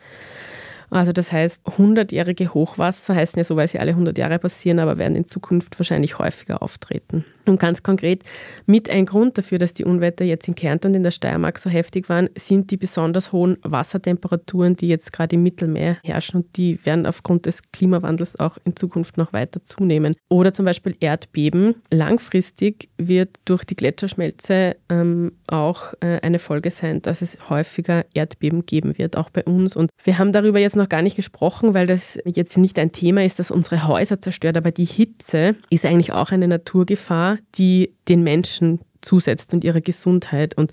Also 0.92 1.12
das 1.12 1.32
heißt, 1.32 1.66
100-jährige 1.66 2.54
Hochwasser 2.54 3.16
heißen 3.16 3.40
ja 3.40 3.44
so, 3.44 3.56
weil 3.56 3.68
sie 3.68 3.80
alle 3.80 3.92
100 3.92 4.18
Jahre 4.18 4.40
passieren, 4.40 4.80
aber 4.80 4.98
werden 4.98 5.16
in 5.16 5.28
Zukunft 5.28 5.78
wahrscheinlich 5.80 6.18
häufiger 6.18 6.62
auftreten. 6.62 7.26
Und 7.50 7.60
ganz 7.60 7.84
konkret, 7.84 8.24
mit 8.68 8.90
ein 8.90 9.06
Grund 9.06 9.38
dafür, 9.38 9.58
dass 9.58 9.74
die 9.74 9.84
Unwetter 9.84 10.24
jetzt 10.24 10.48
in 10.48 10.56
Kärnten 10.56 10.88
und 10.88 10.96
in 10.96 11.04
der 11.04 11.12
Steiermark 11.12 11.58
so 11.58 11.70
heftig 11.70 12.08
waren, 12.08 12.30
sind 12.38 12.70
die 12.72 12.78
besonders 12.78 13.32
hohen 13.32 13.58
Wassertemperaturen, 13.64 14.76
die 14.76 14.88
jetzt 14.88 15.12
gerade 15.12 15.36
im 15.36 15.44
Mittelmeer 15.44 15.98
herrschen 16.04 16.42
und 16.42 16.58
die 16.58 16.80
werden 16.86 17.06
aufgrund 17.06 17.48
des 17.48 17.72
Klimawandels 17.72 18.40
auch 18.40 18.58
in 18.66 18.76
Zukunft 18.76 19.18
noch 19.18 19.34
weiter 19.34 19.64
zunehmen. 19.66 20.16
Oder 20.30 20.54
zum 20.54 20.66
Beispiel 20.66 20.96
Erdbeben. 21.00 21.76
Langfristig 21.90 22.90
wird 22.98 23.30
durch 23.46 23.64
die 23.64 23.76
Gletscherschmelze 23.76 24.76
ähm, 24.90 25.32
auch 25.48 25.94
äh, 26.02 26.20
eine 26.22 26.38
Folge 26.38 26.70
sein, 26.70 27.02
dass 27.02 27.24
es 27.24 27.50
häufiger 27.50 28.06
Erdbeben 28.14 28.68
geben 28.68 28.98
wird, 28.98 29.18
auch 29.18 29.32
bei 29.32 29.44
uns. 29.44 29.76
Und 29.76 29.90
wir 30.04 30.20
haben 30.20 30.32
darüber 30.32 30.60
jetzt 30.60 30.76
noch 30.76 30.90
gar 30.90 31.02
nicht 31.02 31.16
gesprochen, 31.16 31.74
weil 31.74 31.88
das 31.88 32.20
jetzt 32.26 32.58
nicht 32.60 32.78
ein 32.78 32.92
Thema 32.92 33.24
ist, 33.24 33.40
das 33.40 33.50
unsere 33.50 33.88
Häuser 33.88 34.22
zerstört, 34.22 34.56
aber 34.56 34.70
die 34.70 34.86
Hitze 34.86 35.56
ist 35.72 35.86
eigentlich 35.86 36.14
auch 36.14 36.32
eine 36.32 36.48
Naturgefahr, 36.48 37.39
die 37.56 37.94
den 38.08 38.24
Menschen 38.24 38.80
zusetzt 39.02 39.54
und 39.54 39.64
ihre 39.64 39.82
Gesundheit. 39.82 40.56
Und 40.56 40.72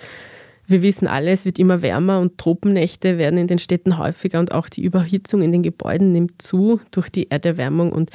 wir 0.67 0.83
wissen 0.83 1.07
alle, 1.07 1.31
es 1.31 1.45
wird 1.45 1.59
immer 1.59 1.83
wärmer 1.83 2.21
und 2.21 2.39
Tropennächte 2.39 3.19
werden 3.19 3.39
in 3.39 3.47
den 3.47 3.59
Städten 3.59 3.99
häufiger 3.99 4.41
und 4.41 4.53
auch 4.53 4.69
die 4.69 4.83
Überhitzung 4.83 5.43
in 5.43 5.53
den 5.53 5.63
Gebäuden 5.63 6.13
nimmt 6.13 6.43
zu 6.43 6.81
durch 6.91 7.09
die 7.09 7.31
Erderwärmung. 7.31 7.93
Und 7.93 8.11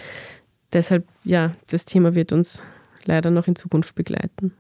deshalb, 0.74 1.06
ja, 1.24 1.54
das 1.68 1.86
Thema 1.86 2.16
wird 2.16 2.32
uns 2.34 2.62
leider 3.06 3.32
noch 3.32 3.48
in 3.48 3.56
Zukunft 3.56 3.96
begleiten. 3.96 4.54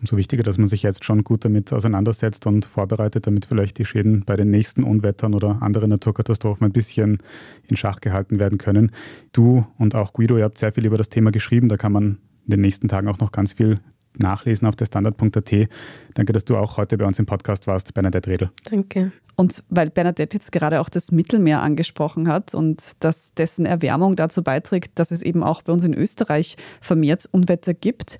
Umso 0.00 0.18
wichtiger, 0.18 0.42
dass 0.42 0.58
man 0.58 0.68
sich 0.68 0.82
jetzt 0.82 1.04
schon 1.04 1.24
gut 1.24 1.44
damit 1.44 1.72
auseinandersetzt 1.72 2.46
und 2.46 2.66
vorbereitet, 2.66 3.26
damit 3.26 3.46
vielleicht 3.46 3.78
die 3.78 3.86
Schäden 3.86 4.24
bei 4.26 4.36
den 4.36 4.50
nächsten 4.50 4.84
Unwettern 4.84 5.34
oder 5.34 5.62
anderen 5.62 5.88
Naturkatastrophen 5.88 6.66
ein 6.66 6.72
bisschen 6.72 7.18
in 7.66 7.76
Schach 7.76 8.00
gehalten 8.00 8.38
werden 8.38 8.58
können. 8.58 8.92
Du 9.32 9.66
und 9.78 9.94
auch 9.94 10.12
Guido, 10.12 10.36
ihr 10.36 10.44
habt 10.44 10.58
sehr 10.58 10.72
viel 10.72 10.84
über 10.84 10.98
das 10.98 11.08
Thema 11.08 11.30
geschrieben. 11.30 11.70
Da 11.70 11.78
kann 11.78 11.92
man 11.92 12.18
in 12.46 12.50
den 12.50 12.60
nächsten 12.60 12.88
Tagen 12.88 13.08
auch 13.08 13.18
noch 13.18 13.32
ganz 13.32 13.52
viel 13.52 13.80
nachlesen 14.18 14.66
auf 14.66 14.76
der 14.76 14.86
Standard.at. 14.86 15.68
Danke, 16.14 16.32
dass 16.32 16.44
du 16.44 16.56
auch 16.56 16.76
heute 16.76 16.96
bei 16.96 17.04
uns 17.04 17.18
im 17.18 17.26
Podcast 17.26 17.66
warst, 17.66 17.92
Bernadette 17.94 18.30
Redl. 18.30 18.50
Danke. 18.70 19.12
Und 19.38 19.62
weil 19.68 19.90
Bernadette 19.90 20.34
jetzt 20.38 20.50
gerade 20.50 20.80
auch 20.80 20.88
das 20.88 21.12
Mittelmeer 21.12 21.60
angesprochen 21.60 22.26
hat 22.26 22.54
und 22.54 23.04
dass 23.04 23.34
dessen 23.34 23.66
Erwärmung 23.66 24.16
dazu 24.16 24.42
beiträgt, 24.42 24.98
dass 24.98 25.10
es 25.10 25.20
eben 25.20 25.42
auch 25.42 25.60
bei 25.60 25.74
uns 25.74 25.84
in 25.84 25.92
Österreich 25.92 26.56
vermehrt 26.80 27.28
Unwetter 27.30 27.74
gibt, 27.74 28.16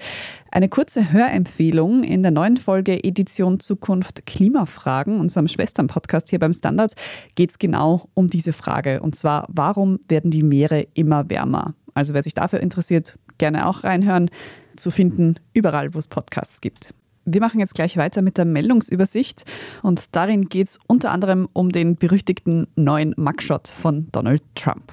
eine 0.50 0.68
kurze 0.68 1.12
Hörempfehlung 1.12 2.04
in 2.04 2.22
der 2.22 2.32
neuen 2.32 2.58
Folge 2.58 3.02
Edition 3.02 3.60
Zukunft 3.60 4.26
Klimafragen, 4.26 5.18
unserem 5.18 5.48
Schwestern-Podcast 5.48 6.28
hier 6.28 6.38
beim 6.38 6.52
Standard, 6.52 6.92
geht 7.34 7.50
es 7.50 7.58
genau 7.58 8.10
um 8.12 8.28
diese 8.28 8.52
Frage. 8.52 9.00
Und 9.00 9.16
zwar, 9.16 9.46
warum 9.48 9.98
werden 10.08 10.30
die 10.30 10.42
Meere 10.42 10.86
immer 10.92 11.30
wärmer? 11.30 11.74
Also 11.94 12.12
wer 12.12 12.22
sich 12.22 12.34
dafür 12.34 12.60
interessiert, 12.60 13.16
gerne 13.38 13.66
auch 13.66 13.84
reinhören. 13.84 14.30
Zu 14.76 14.90
finden 14.90 15.36
überall, 15.54 15.94
wo 15.94 15.98
es 15.98 16.08
Podcasts 16.08 16.60
gibt. 16.60 16.92
Wir 17.24 17.40
machen 17.40 17.58
jetzt 17.58 17.74
gleich 17.74 17.96
weiter 17.96 18.22
mit 18.22 18.38
der 18.38 18.44
Meldungsübersicht 18.44 19.44
und 19.82 20.14
darin 20.14 20.48
geht 20.48 20.68
es 20.68 20.78
unter 20.86 21.10
anderem 21.10 21.48
um 21.52 21.72
den 21.72 21.96
berüchtigten 21.96 22.68
neuen 22.76 23.14
Mugshot 23.16 23.66
von 23.66 24.06
Donald 24.12 24.42
Trump. 24.54 24.92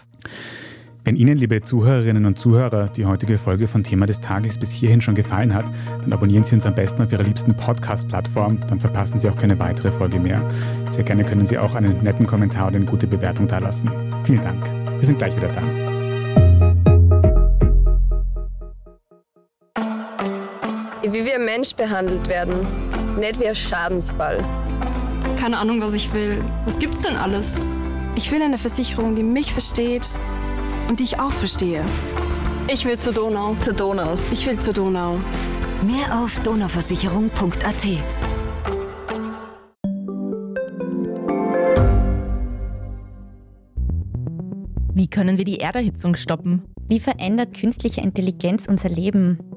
Wenn 1.06 1.17
Ihnen, 1.17 1.38
liebe 1.38 1.62
Zuhörerinnen 1.62 2.25
und 2.25 2.39
Zuhörer, 2.39 2.88
die 2.88 3.06
heutige 3.06 3.38
Folge 3.38 3.67
von 3.67 3.84
Thema 3.84 4.06
des 4.06 4.21
Tages 4.21 4.58
bis 4.58 4.71
hierhin 4.71 5.01
schon 5.01 5.15
gefallen 5.15 5.53
hat, 5.53 5.69
dann 6.01 6.13
abonnieren 6.13 6.43
Sie 6.43 6.56
uns 6.56 6.65
am 6.65 6.75
besten 6.75 7.03
auf 7.03 7.12
Ihrer 7.12 7.23
liebsten 7.23 7.56
Podcast-Plattform, 7.56 8.62
dann 8.67 8.79
verpassen 8.79 9.19
Sie 9.19 9.29
auch 9.29 9.36
keine 9.36 9.60
weitere 9.60 9.91
Folge 9.91 10.19
mehr. 10.19 10.41
Sehr 10.91 11.03
gerne 11.03 11.25
können 11.25 11.45
Sie 11.45 11.58
auch 11.58 11.75
einen 11.75 12.01
netten 12.03 12.25
Kommentar 12.25 12.67
oder 12.67 12.77
eine 12.77 12.86
gute 12.86 13.06
Bewertung 13.06 13.47
dalassen. 13.47 13.91
Vielen 14.23 14.41
Dank. 14.41 14.65
Wir 14.97 15.06
sind 15.06 15.17
gleich 15.17 15.36
wieder 15.36 15.49
da. 15.49 15.92
Wie 21.06 21.26
wir 21.26 21.38
Mensch 21.38 21.76
behandelt 21.76 22.30
werden, 22.30 22.66
nicht 23.20 23.38
wie 23.38 23.48
ein 23.48 23.56
Schadensfall. 23.56 24.42
Keine 25.38 25.58
Ahnung, 25.58 25.82
was 25.82 25.94
ich 25.94 26.13
will. 26.13 26.42
Was 26.63 26.80
gibt's 26.80 27.02
denn 27.02 27.18
alles? 27.18 27.62
Ich 28.16 28.32
will 28.32 28.42
eine 28.42 28.58
Versicherung, 28.58 29.13
die 29.13 29.24
mich 29.24 29.52
versteht 29.52 30.08
und 30.88 31.02
die 31.02 31.04
ich 31.04 31.20
auch 31.20 31.32
verstehe. 31.32 31.84
Ich 32.68 32.86
will 32.86 32.98
zur 32.98 33.12
Donau. 33.12 33.56
Zur 33.60 33.74
Donau. 33.74 34.18
Ich 34.32 34.48
will 34.48 34.58
zur 34.58 34.74
Donau. 34.74 35.20
Mehr 35.86 36.24
auf 36.24 36.39
donauversicherung.at. 36.39 37.88
Wie 44.94 45.08
können 45.10 45.38
wir 45.38 45.44
die 45.44 45.60
Erderhitzung 45.60 46.16
stoppen? 46.16 46.63
Wie 46.88 47.02
verändert 47.02 47.60
künstliche 47.60 48.00
Intelligenz 48.00 48.68
unser 48.70 48.88
Leben? 48.88 49.38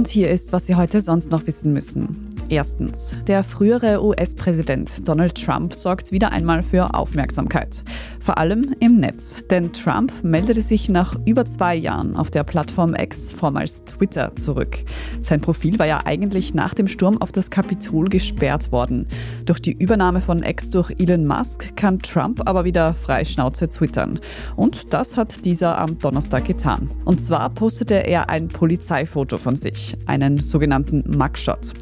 Und 0.00 0.08
hier 0.08 0.30
ist, 0.30 0.54
was 0.54 0.64
Sie 0.64 0.76
heute 0.76 1.02
sonst 1.02 1.30
noch 1.30 1.46
wissen 1.46 1.74
müssen. 1.74 2.34
Erstens, 2.48 3.14
der 3.26 3.44
frühere 3.44 4.02
US-Präsident 4.02 5.06
Donald 5.06 5.34
Trump 5.34 5.74
sorgt 5.74 6.10
wieder 6.10 6.32
einmal 6.32 6.62
für 6.62 6.94
Aufmerksamkeit. 6.94 7.82
Vor 8.20 8.36
allem 8.36 8.74
im 8.80 9.00
Netz. 9.00 9.42
Denn 9.48 9.72
Trump 9.72 10.12
meldete 10.22 10.60
sich 10.60 10.90
nach 10.90 11.16
über 11.24 11.46
zwei 11.46 11.74
Jahren 11.74 12.16
auf 12.16 12.30
der 12.30 12.44
Plattform 12.44 12.94
X, 12.94 13.32
vormals 13.32 13.84
Twitter, 13.86 14.36
zurück. 14.36 14.76
Sein 15.20 15.40
Profil 15.40 15.78
war 15.78 15.86
ja 15.86 16.02
eigentlich 16.04 16.52
nach 16.52 16.74
dem 16.74 16.86
Sturm 16.86 17.20
auf 17.20 17.32
das 17.32 17.50
Kapitol 17.50 18.08
gesperrt 18.08 18.72
worden. 18.72 19.08
Durch 19.46 19.60
die 19.62 19.72
Übernahme 19.72 20.20
von 20.20 20.42
X 20.42 20.68
durch 20.68 20.92
Elon 20.98 21.26
Musk 21.26 21.74
kann 21.76 21.98
Trump 22.00 22.42
aber 22.46 22.64
wieder 22.64 22.92
frei 22.92 23.24
Schnauze 23.24 23.70
twittern. 23.70 24.20
Und 24.54 24.92
das 24.92 25.16
hat 25.16 25.46
dieser 25.46 25.78
am 25.78 25.98
Donnerstag 25.98 26.44
getan. 26.44 26.90
Und 27.06 27.24
zwar 27.24 27.48
postete 27.50 28.06
er 28.06 28.28
ein 28.28 28.48
Polizeifoto 28.48 29.38
von 29.38 29.56
sich, 29.56 29.96
einen 30.06 30.38
sogenannten 30.38 31.04
Mugshot. 31.16 31.72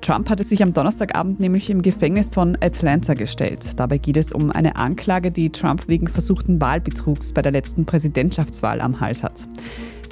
Trump 0.00 0.30
hatte 0.30 0.44
sich 0.44 0.62
am 0.62 0.72
Donnerstagabend 0.72 1.40
nämlich 1.40 1.70
im 1.70 1.82
Gefängnis 1.82 2.28
von 2.28 2.56
Atlanta 2.60 3.14
gestellt. 3.14 3.72
Dabei 3.76 3.98
geht 3.98 4.16
es 4.16 4.32
um 4.32 4.50
eine 4.50 4.76
Anklage, 4.76 5.32
die 5.32 5.50
Trump 5.50 5.87
wegen 5.88 6.06
versuchten 6.06 6.60
Wahlbetrugs 6.60 7.32
bei 7.32 7.42
der 7.42 7.50
letzten 7.50 7.86
Präsidentschaftswahl 7.86 8.80
am 8.80 9.00
Hals 9.00 9.24
hat. 9.24 9.48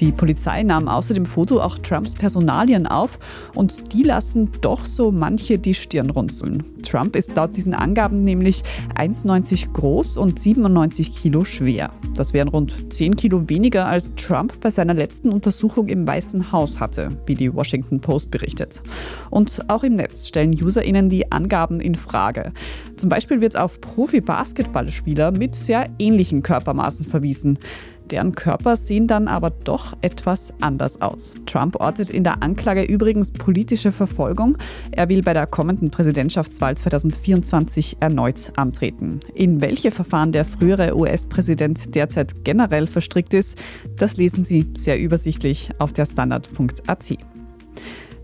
Die 0.01 0.13
Polizei 0.13 0.63
nahm 0.63 0.89
außer 0.89 1.15
dem 1.15 1.25
Foto 1.25 1.61
auch 1.61 1.79
Trumps 1.79 2.15
Personalien 2.15 2.87
auf 2.87 3.19
und 3.55 3.93
die 3.95 4.03
lassen 4.03 4.51
doch 4.61 4.85
so 4.85 5.11
manche 5.11 5.59
die 5.59 5.75
Stirn 5.75 6.11
runzeln. 6.11 6.63
Trump 6.83 7.17
ist 7.17 7.35
laut 7.35 7.57
diesen 7.57 7.73
Angaben 7.73 8.23
nämlich 8.23 8.63
1,90 8.97 9.73
groß 9.73 10.19
und 10.19 10.41
97 10.41 11.15
Kilo 11.15 11.45
schwer. 11.45 11.91
Das 12.15 12.35
wären 12.35 12.49
rund 12.49 12.93
10 12.93 13.17
Kilo 13.17 13.49
weniger 13.49 13.87
als 13.87 14.15
Trump 14.15 14.61
bei 14.61 14.71
seiner 14.71 14.95
letzten 14.95 15.31
Untersuchung 15.31 15.89
im 15.89 16.07
Weißen 16.07 16.53
Haus 16.53 16.79
hatte, 16.79 17.17
wie 17.27 17.35
die 17.35 17.55
Washington 17.55 18.01
Post 18.01 18.31
berichtet. 18.31 18.83
Und 19.31 19.65
auch 19.69 19.83
im 19.83 19.97
Netz 19.97 20.29
stellen 20.29 20.53
UserInnen 20.53 21.09
die 21.09 21.33
Angaben 21.33 21.81
in 21.81 21.95
Frage. 21.95 22.53
Zum 22.97 23.09
Beispiel 23.09 23.41
wird 23.41 23.59
auf 23.59 23.81
Profi-Basketballspieler 23.81 25.31
mit 25.31 25.55
sehr 25.55 25.89
ähnlichen 25.99 26.43
Körpermaßen 26.43 27.07
verwiesen. 27.07 27.59
Deren 28.11 28.35
Körper 28.35 28.77
sehen 28.77 29.07
dann 29.07 29.29
aber 29.29 29.51
doch 29.51 29.97
etwas 30.01 30.53
anders 30.61 31.01
aus. 31.01 31.35
Trump 31.47 31.81
ortet 31.81 32.11
in 32.11 32.25
der 32.25 32.43
Anklage 32.43 32.83
übrigens 32.83 33.33
politische 33.33 33.93
Verfolgung. 33.93 34.57
Er 34.93 35.09
will 35.09 35.23
bei 35.23 35.33
der 35.33 35.47
kommenden 35.47 35.91
Präsidentschaftswahl 35.91 36.77
2024 36.77 37.99
erneut 38.01 38.53
antreten. 38.57 39.21
In 39.35 39.61
welche 39.61 39.91
Verfahren 39.91 40.33
der 40.33 40.45
frühere 40.45 40.97
US-Präsident 40.97 41.95
derzeit 41.95 42.45
generell 42.45 42.87
verstrickt 42.87 43.35
ist, 43.35 43.61
das 43.97 44.17
lesen 44.17 44.45
Sie 44.45 44.67
sehr 44.77 44.99
übersichtlich 44.99 45.71
auf 45.79 45.93
der 45.93 46.07
Standard.at. 46.07 47.36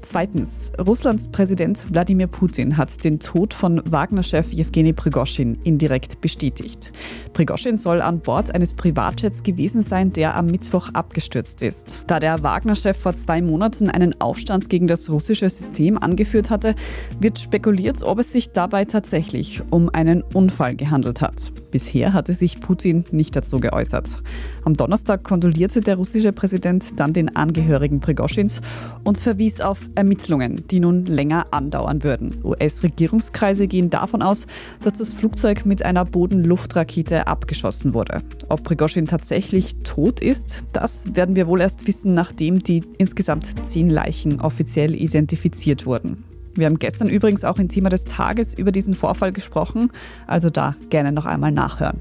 Zweitens, 0.04 0.72
Russlands 0.84 1.30
Präsident 1.30 1.84
Wladimir 1.92 2.26
Putin 2.26 2.76
hat 2.76 3.04
den 3.04 3.20
Tod 3.20 3.54
von 3.54 3.80
Wagner-Chef 3.84 4.52
Jewgeni 4.52 4.92
Prigoschin 4.92 5.58
indirekt 5.62 6.20
bestätigt. 6.20 6.90
Prigoschin 7.32 7.76
soll 7.76 8.02
an 8.02 8.18
Bord 8.18 8.52
eines 8.52 8.74
Privatjets 8.74 9.44
gewesen 9.44 9.80
sein, 9.80 10.12
der 10.12 10.34
am 10.34 10.46
Mittwoch 10.46 10.90
abgestürzt 10.92 11.62
ist. 11.62 12.02
Da 12.08 12.18
der 12.18 12.42
Wagner-Chef 12.42 12.98
vor 12.98 13.14
zwei 13.14 13.40
Monaten 13.40 13.88
einen 13.90 14.20
Aufstand 14.20 14.68
gegen 14.68 14.88
das 14.88 15.08
russische 15.08 15.48
System 15.48 15.96
angeführt 15.96 16.50
hatte, 16.50 16.74
wird 17.20 17.38
spekuliert, 17.38 18.02
ob 18.02 18.18
es 18.18 18.32
sich 18.32 18.50
dabei 18.50 18.84
tatsächlich 18.84 19.62
um 19.70 19.88
einen 19.88 20.22
Unfall 20.34 20.74
gehandelt 20.74 21.22
hat. 21.22 21.52
Bisher 21.72 22.12
hatte 22.12 22.34
sich 22.34 22.60
Putin 22.60 23.06
nicht 23.10 23.34
dazu 23.34 23.58
geäußert. 23.58 24.22
Am 24.64 24.74
Donnerstag 24.74 25.24
kondolierte 25.24 25.80
der 25.80 25.96
russische 25.96 26.32
Präsident 26.32 27.00
dann 27.00 27.14
den 27.14 27.34
Angehörigen 27.34 27.98
Prigoschins 28.00 28.60
und 29.04 29.16
verwies 29.18 29.60
auf 29.60 29.88
Ermittlungen, 29.94 30.64
die 30.70 30.80
nun 30.80 31.06
länger 31.06 31.46
andauern 31.50 32.04
würden. 32.04 32.36
US-Regierungskreise 32.44 33.66
gehen 33.66 33.88
davon 33.88 34.20
aus, 34.22 34.46
dass 34.82 34.92
das 34.92 35.14
Flugzeug 35.14 35.64
mit 35.64 35.82
einer 35.82 36.04
Bodenluftrakete 36.04 37.26
abgeschossen 37.26 37.94
wurde. 37.94 38.22
Ob 38.50 38.62
Prigoschin 38.62 39.06
tatsächlich 39.06 39.74
tot 39.82 40.20
ist, 40.20 40.64
das 40.74 41.16
werden 41.16 41.36
wir 41.36 41.46
wohl 41.46 41.62
erst 41.62 41.86
wissen, 41.86 42.12
nachdem 42.12 42.62
die 42.62 42.84
insgesamt 42.98 43.66
zehn 43.66 43.88
Leichen 43.88 44.42
offiziell 44.42 44.94
identifiziert 44.94 45.86
wurden. 45.86 46.24
Wir 46.54 46.66
haben 46.66 46.78
gestern 46.78 47.08
übrigens 47.08 47.44
auch 47.44 47.58
im 47.58 47.68
Thema 47.68 47.88
des 47.88 48.04
Tages 48.04 48.54
über 48.54 48.72
diesen 48.72 48.94
Vorfall 48.94 49.32
gesprochen, 49.32 49.90
also 50.26 50.50
da 50.50 50.74
gerne 50.90 51.12
noch 51.12 51.24
einmal 51.24 51.52
nachhören. 51.52 51.98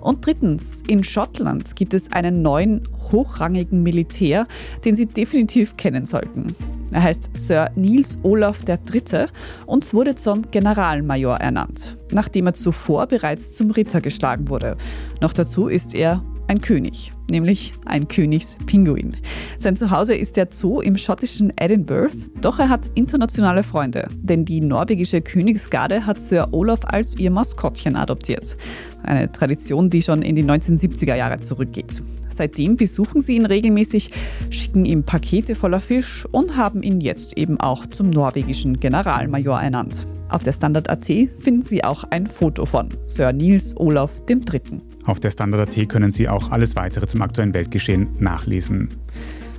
Und 0.00 0.24
drittens, 0.24 0.82
in 0.86 1.02
Schottland 1.02 1.74
gibt 1.74 1.94
es 1.94 2.12
einen 2.12 2.42
neuen 2.42 2.86
hochrangigen 3.10 3.82
Militär, 3.82 4.46
den 4.84 4.94
Sie 4.94 5.06
definitiv 5.06 5.76
kennen 5.76 6.06
sollten. 6.06 6.54
Er 6.92 7.02
heißt 7.02 7.30
Sir 7.34 7.70
Niels 7.74 8.18
Olaf 8.22 8.60
III. 8.68 9.26
und 9.66 9.92
wurde 9.92 10.14
zum 10.14 10.50
Generalmajor 10.50 11.38
ernannt, 11.38 11.96
nachdem 12.12 12.46
er 12.46 12.54
zuvor 12.54 13.06
bereits 13.06 13.54
zum 13.54 13.72
Ritter 13.72 14.00
geschlagen 14.00 14.48
wurde. 14.48 14.76
Noch 15.20 15.32
dazu 15.32 15.66
ist 15.66 15.94
er 15.94 16.22
ein 16.48 16.60
König, 16.60 17.12
nämlich 17.30 17.74
ein 17.84 18.08
Königspinguin. 18.08 19.16
Sein 19.58 19.76
Zuhause 19.76 20.14
ist 20.14 20.36
der 20.36 20.48
Zoo 20.50 20.80
im 20.80 20.96
schottischen 20.96 21.52
Edinburgh, 21.56 22.14
doch 22.40 22.58
er 22.58 22.68
hat 22.68 22.90
internationale 22.94 23.62
Freunde, 23.62 24.08
denn 24.14 24.44
die 24.44 24.60
norwegische 24.60 25.20
Königsgarde 25.20 26.06
hat 26.06 26.20
Sir 26.20 26.48
Olaf 26.52 26.80
als 26.84 27.16
ihr 27.16 27.30
Maskottchen 27.30 27.96
adoptiert. 27.96 28.56
Eine 29.02 29.30
Tradition, 29.30 29.90
die 29.90 30.02
schon 30.02 30.22
in 30.22 30.36
die 30.36 30.44
1970er 30.44 31.16
Jahre 31.16 31.40
zurückgeht. 31.40 32.02
Seitdem 32.28 32.76
besuchen 32.76 33.20
sie 33.20 33.36
ihn 33.36 33.46
regelmäßig, 33.46 34.10
schicken 34.50 34.84
ihm 34.84 35.04
Pakete 35.04 35.54
voller 35.54 35.80
Fisch 35.80 36.26
und 36.32 36.56
haben 36.56 36.82
ihn 36.82 37.00
jetzt 37.00 37.38
eben 37.38 37.58
auch 37.58 37.86
zum 37.86 38.10
norwegischen 38.10 38.78
Generalmajor 38.78 39.60
ernannt. 39.60 40.06
Auf 40.28 40.42
der 40.42 40.52
Standard.at 40.52 41.06
finden 41.06 41.62
Sie 41.62 41.84
auch 41.84 42.04
ein 42.04 42.26
Foto 42.26 42.66
von 42.66 42.90
Sir 43.06 43.32
Niels 43.32 43.76
Olaf 43.76 44.22
III. 44.28 44.82
Auf 45.06 45.20
der 45.20 45.30
Standard.at 45.30 45.88
können 45.88 46.12
Sie 46.12 46.28
auch 46.28 46.50
alles 46.50 46.76
weitere 46.76 47.06
zum 47.06 47.22
aktuellen 47.22 47.54
Weltgeschehen 47.54 48.08
nachlesen. 48.18 48.90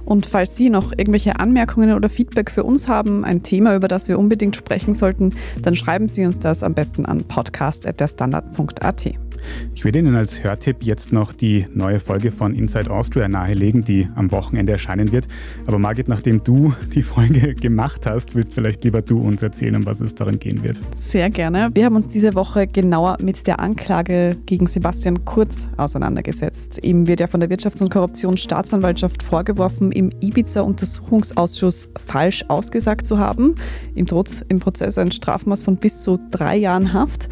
Und 0.06 0.26
falls 0.26 0.56
Sie 0.56 0.70
noch 0.70 0.92
irgendwelche 0.92 1.40
Anmerkungen 1.40 1.94
oder 1.94 2.08
Feedback 2.08 2.50
für 2.50 2.64
uns 2.64 2.88
haben, 2.88 3.26
ein 3.26 3.44
Thema, 3.44 3.76
über 3.76 3.88
das 3.88 4.08
wir 4.08 4.20
unbedingt 4.20 4.56
sprechen 4.56 4.94
sollten, 4.94 5.34
dann 5.62 5.76
schreiben 5.76 6.08
Sie 6.08 6.26
uns 6.26 6.40
das 6.40 6.64
am 6.64 6.74
besten 6.74 7.06
an 7.06 7.26
podcast.derstandard.at. 7.26 9.27
Ich 9.76 9.86
würde 9.86 10.00
Ihnen 10.00 10.16
als 10.16 10.44
Hörtipp 10.44 10.78
jetzt 10.82 11.12
noch 11.12 11.34
die 11.34 11.66
neue 11.74 12.00
Folge 12.00 12.32
von 12.32 12.54
Inside 12.54 12.90
Austria 12.90 13.28
nahelegen, 13.28 13.84
die 13.84 14.08
am 14.16 14.32
Wochenende 14.32 14.72
erscheinen 14.72 15.12
wird. 15.12 15.28
Aber 15.66 15.80
Margit, 15.80 16.08
nachdem 16.08 16.44
du 16.44 16.74
die 16.94 17.02
Folge 17.02 17.54
gemacht 17.62 18.06
hast, 18.06 18.36
willst 18.36 18.54
vielleicht 18.54 18.84
lieber 18.84 19.02
du 19.02 19.20
uns 19.20 19.44
erzählen, 19.44 19.76
um 19.76 19.86
was 19.86 20.02
es 20.02 20.16
darin 20.16 20.40
gehen 20.40 20.64
wird. 20.64 20.80
Sehr 20.96 21.30
gerne. 21.30 21.70
Wir 21.74 21.86
haben 21.86 21.96
uns 21.96 22.08
diese 22.08 22.36
Woche 22.36 22.68
genauer 22.68 23.18
mit 23.22 23.48
der 23.48 23.60
Anklage 23.60 24.38
gegen 24.46 24.68
Sebastian 24.68 25.26
Kurz 25.26 25.70
auseinandergesetzt. 25.78 26.80
Ihm 26.84 27.08
wird 27.08 27.20
ja 27.20 27.28
von 27.28 27.40
der 27.40 27.50
Wirtschafts- 27.50 27.82
und 27.82 27.90
Korruptionsstaatsanwaltschaft 27.90 29.24
vorgeworfen, 29.24 29.92
im 29.92 30.10
Ibiza-Untersuchungsausschuss 30.22 31.90
falsch 31.98 32.46
ausgesagt 32.48 33.08
zu 33.08 33.18
haben. 33.18 33.56
Ihm 33.96 34.06
droht 34.06 34.46
im 34.50 34.60
Prozess 34.60 34.98
ein 34.98 35.12
Strafmaß 35.12 35.64
von 35.64 35.78
bis 35.78 36.00
zu 36.00 36.20
drei 36.32 36.58
Jahren 36.58 36.94
Haft. 36.94 37.30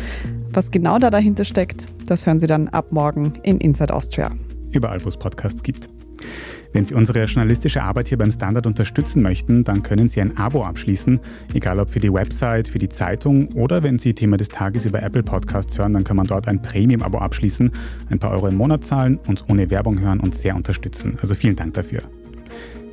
Was 0.56 0.72
genau 0.72 0.98
da 1.00 1.10
dahinter 1.10 1.44
steckt, 1.44 1.88
das 2.08 2.26
hören 2.26 2.40
Sie 2.40 2.48
dann 2.48 2.70
ab 2.70 2.94
morgen 2.94 3.34
in 3.44 3.58
Inside 3.58 3.94
Austria. 3.94 4.32
Überall, 4.72 5.04
wo 5.04 5.10
es 5.10 5.18
Podcasts 5.18 5.62
gibt. 5.62 5.90
Wenn 6.72 6.86
Sie 6.86 6.94
unsere 6.94 7.26
journalistische 7.26 7.84
Arbeit 7.84 8.08
hier 8.08 8.18
beim 8.18 8.32
Standard 8.32 8.66
unterstützen 8.66 9.22
möchten, 9.22 9.66
dann 9.66 9.84
können 9.84 10.08
Sie 10.08 10.22
ein 10.22 10.38
Abo 10.38 10.64
abschließen, 10.64 11.20
egal 11.54 11.80
ob 11.82 11.90
für 11.90 12.00
die 12.00 12.12
Website, 12.12 12.70
für 12.70 12.80
die 12.80 12.88
Zeitung 12.88 13.50
oder 13.50 13.84
wenn 13.84 14.00
Sie 14.00 14.14
Thema 14.14 14.38
des 14.38 14.48
Tages 14.48 14.86
über 14.86 15.04
Apple 15.04 15.24
Podcasts 15.24 15.78
hören, 15.78 15.92
dann 15.92 16.06
kann 16.06 16.16
man 16.16 16.28
dort 16.28 16.48
ein 16.48 16.62
Premium-Abo 16.62 17.18
abschließen, 17.18 17.72
ein 18.10 18.20
paar 18.20 18.32
Euro 18.32 18.48
im 18.48 18.56
Monat 18.56 18.86
zahlen, 18.86 19.20
uns 19.28 19.44
ohne 19.50 19.70
Werbung 19.70 20.00
hören 20.00 20.22
und 20.22 20.36
sehr 20.36 20.56
unterstützen. 20.56 21.18
Also 21.22 21.36
vielen 21.36 21.58
Dank 21.58 21.74
dafür. 21.74 22.02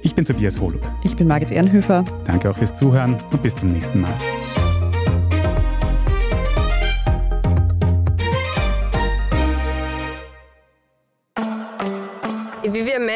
Ich 0.02 0.16
bin 0.16 0.24
Tobias 0.24 0.58
Holub. 0.58 0.82
Ich 1.04 1.14
bin 1.14 1.28
Margit 1.28 1.52
Ehrenhöfer. 1.52 2.04
Danke 2.24 2.50
auch 2.50 2.58
fürs 2.58 2.74
Zuhören 2.74 3.18
und 3.30 3.40
bis 3.40 3.54
zum 3.54 3.68
nächsten 3.68 4.00
Mal. 4.00 4.14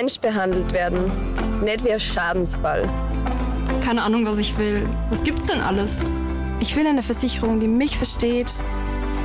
Mensch 0.06 0.20
behandelt 0.20 0.72
werden, 0.72 1.10
nicht 1.64 1.84
wie 1.84 1.92
ein 1.92 1.98
Schadensfall. 1.98 2.88
Keine 3.84 4.02
Ahnung, 4.02 4.24
was 4.24 4.38
ich 4.38 4.56
will. 4.56 4.88
Was 5.10 5.24
gibt's 5.24 5.46
denn 5.46 5.60
alles? 5.60 6.06
Ich 6.60 6.76
will 6.76 6.86
eine 6.86 7.02
Versicherung, 7.02 7.58
die 7.58 7.66
mich 7.66 7.98
versteht 7.98 8.62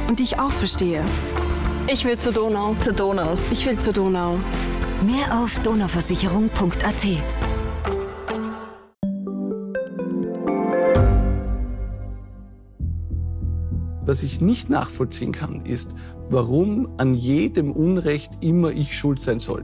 und 0.08 0.17
die 0.17 0.24
ich 0.24 0.39
auch 0.39 0.50
verstehe. 0.50 1.06
Ich 1.86 2.04
will 2.04 2.17
zur 2.17 2.34
Donau. 2.34 2.76
Zur 2.82 2.94
Donau. 2.94 3.38
Ich 3.52 3.63
will 3.67 3.78
zur 3.78 3.94
Donau. 3.94 4.39
Mehr 5.06 5.39
auf 5.44 5.60
donauversicherung.at 5.60 7.06
Was 14.04 14.24
ich 14.24 14.41
nicht 14.41 14.72
nachvollziehen 14.72 15.32
kann, 15.32 15.63
ist, 15.63 15.91
warum 16.32 16.89
an 16.98 17.13
jedem 17.13 17.72
Unrecht 17.72 18.32
immer 18.41 18.72
ich 18.72 18.98
schuld 18.98 19.22
sein 19.22 19.39
soll. 19.39 19.63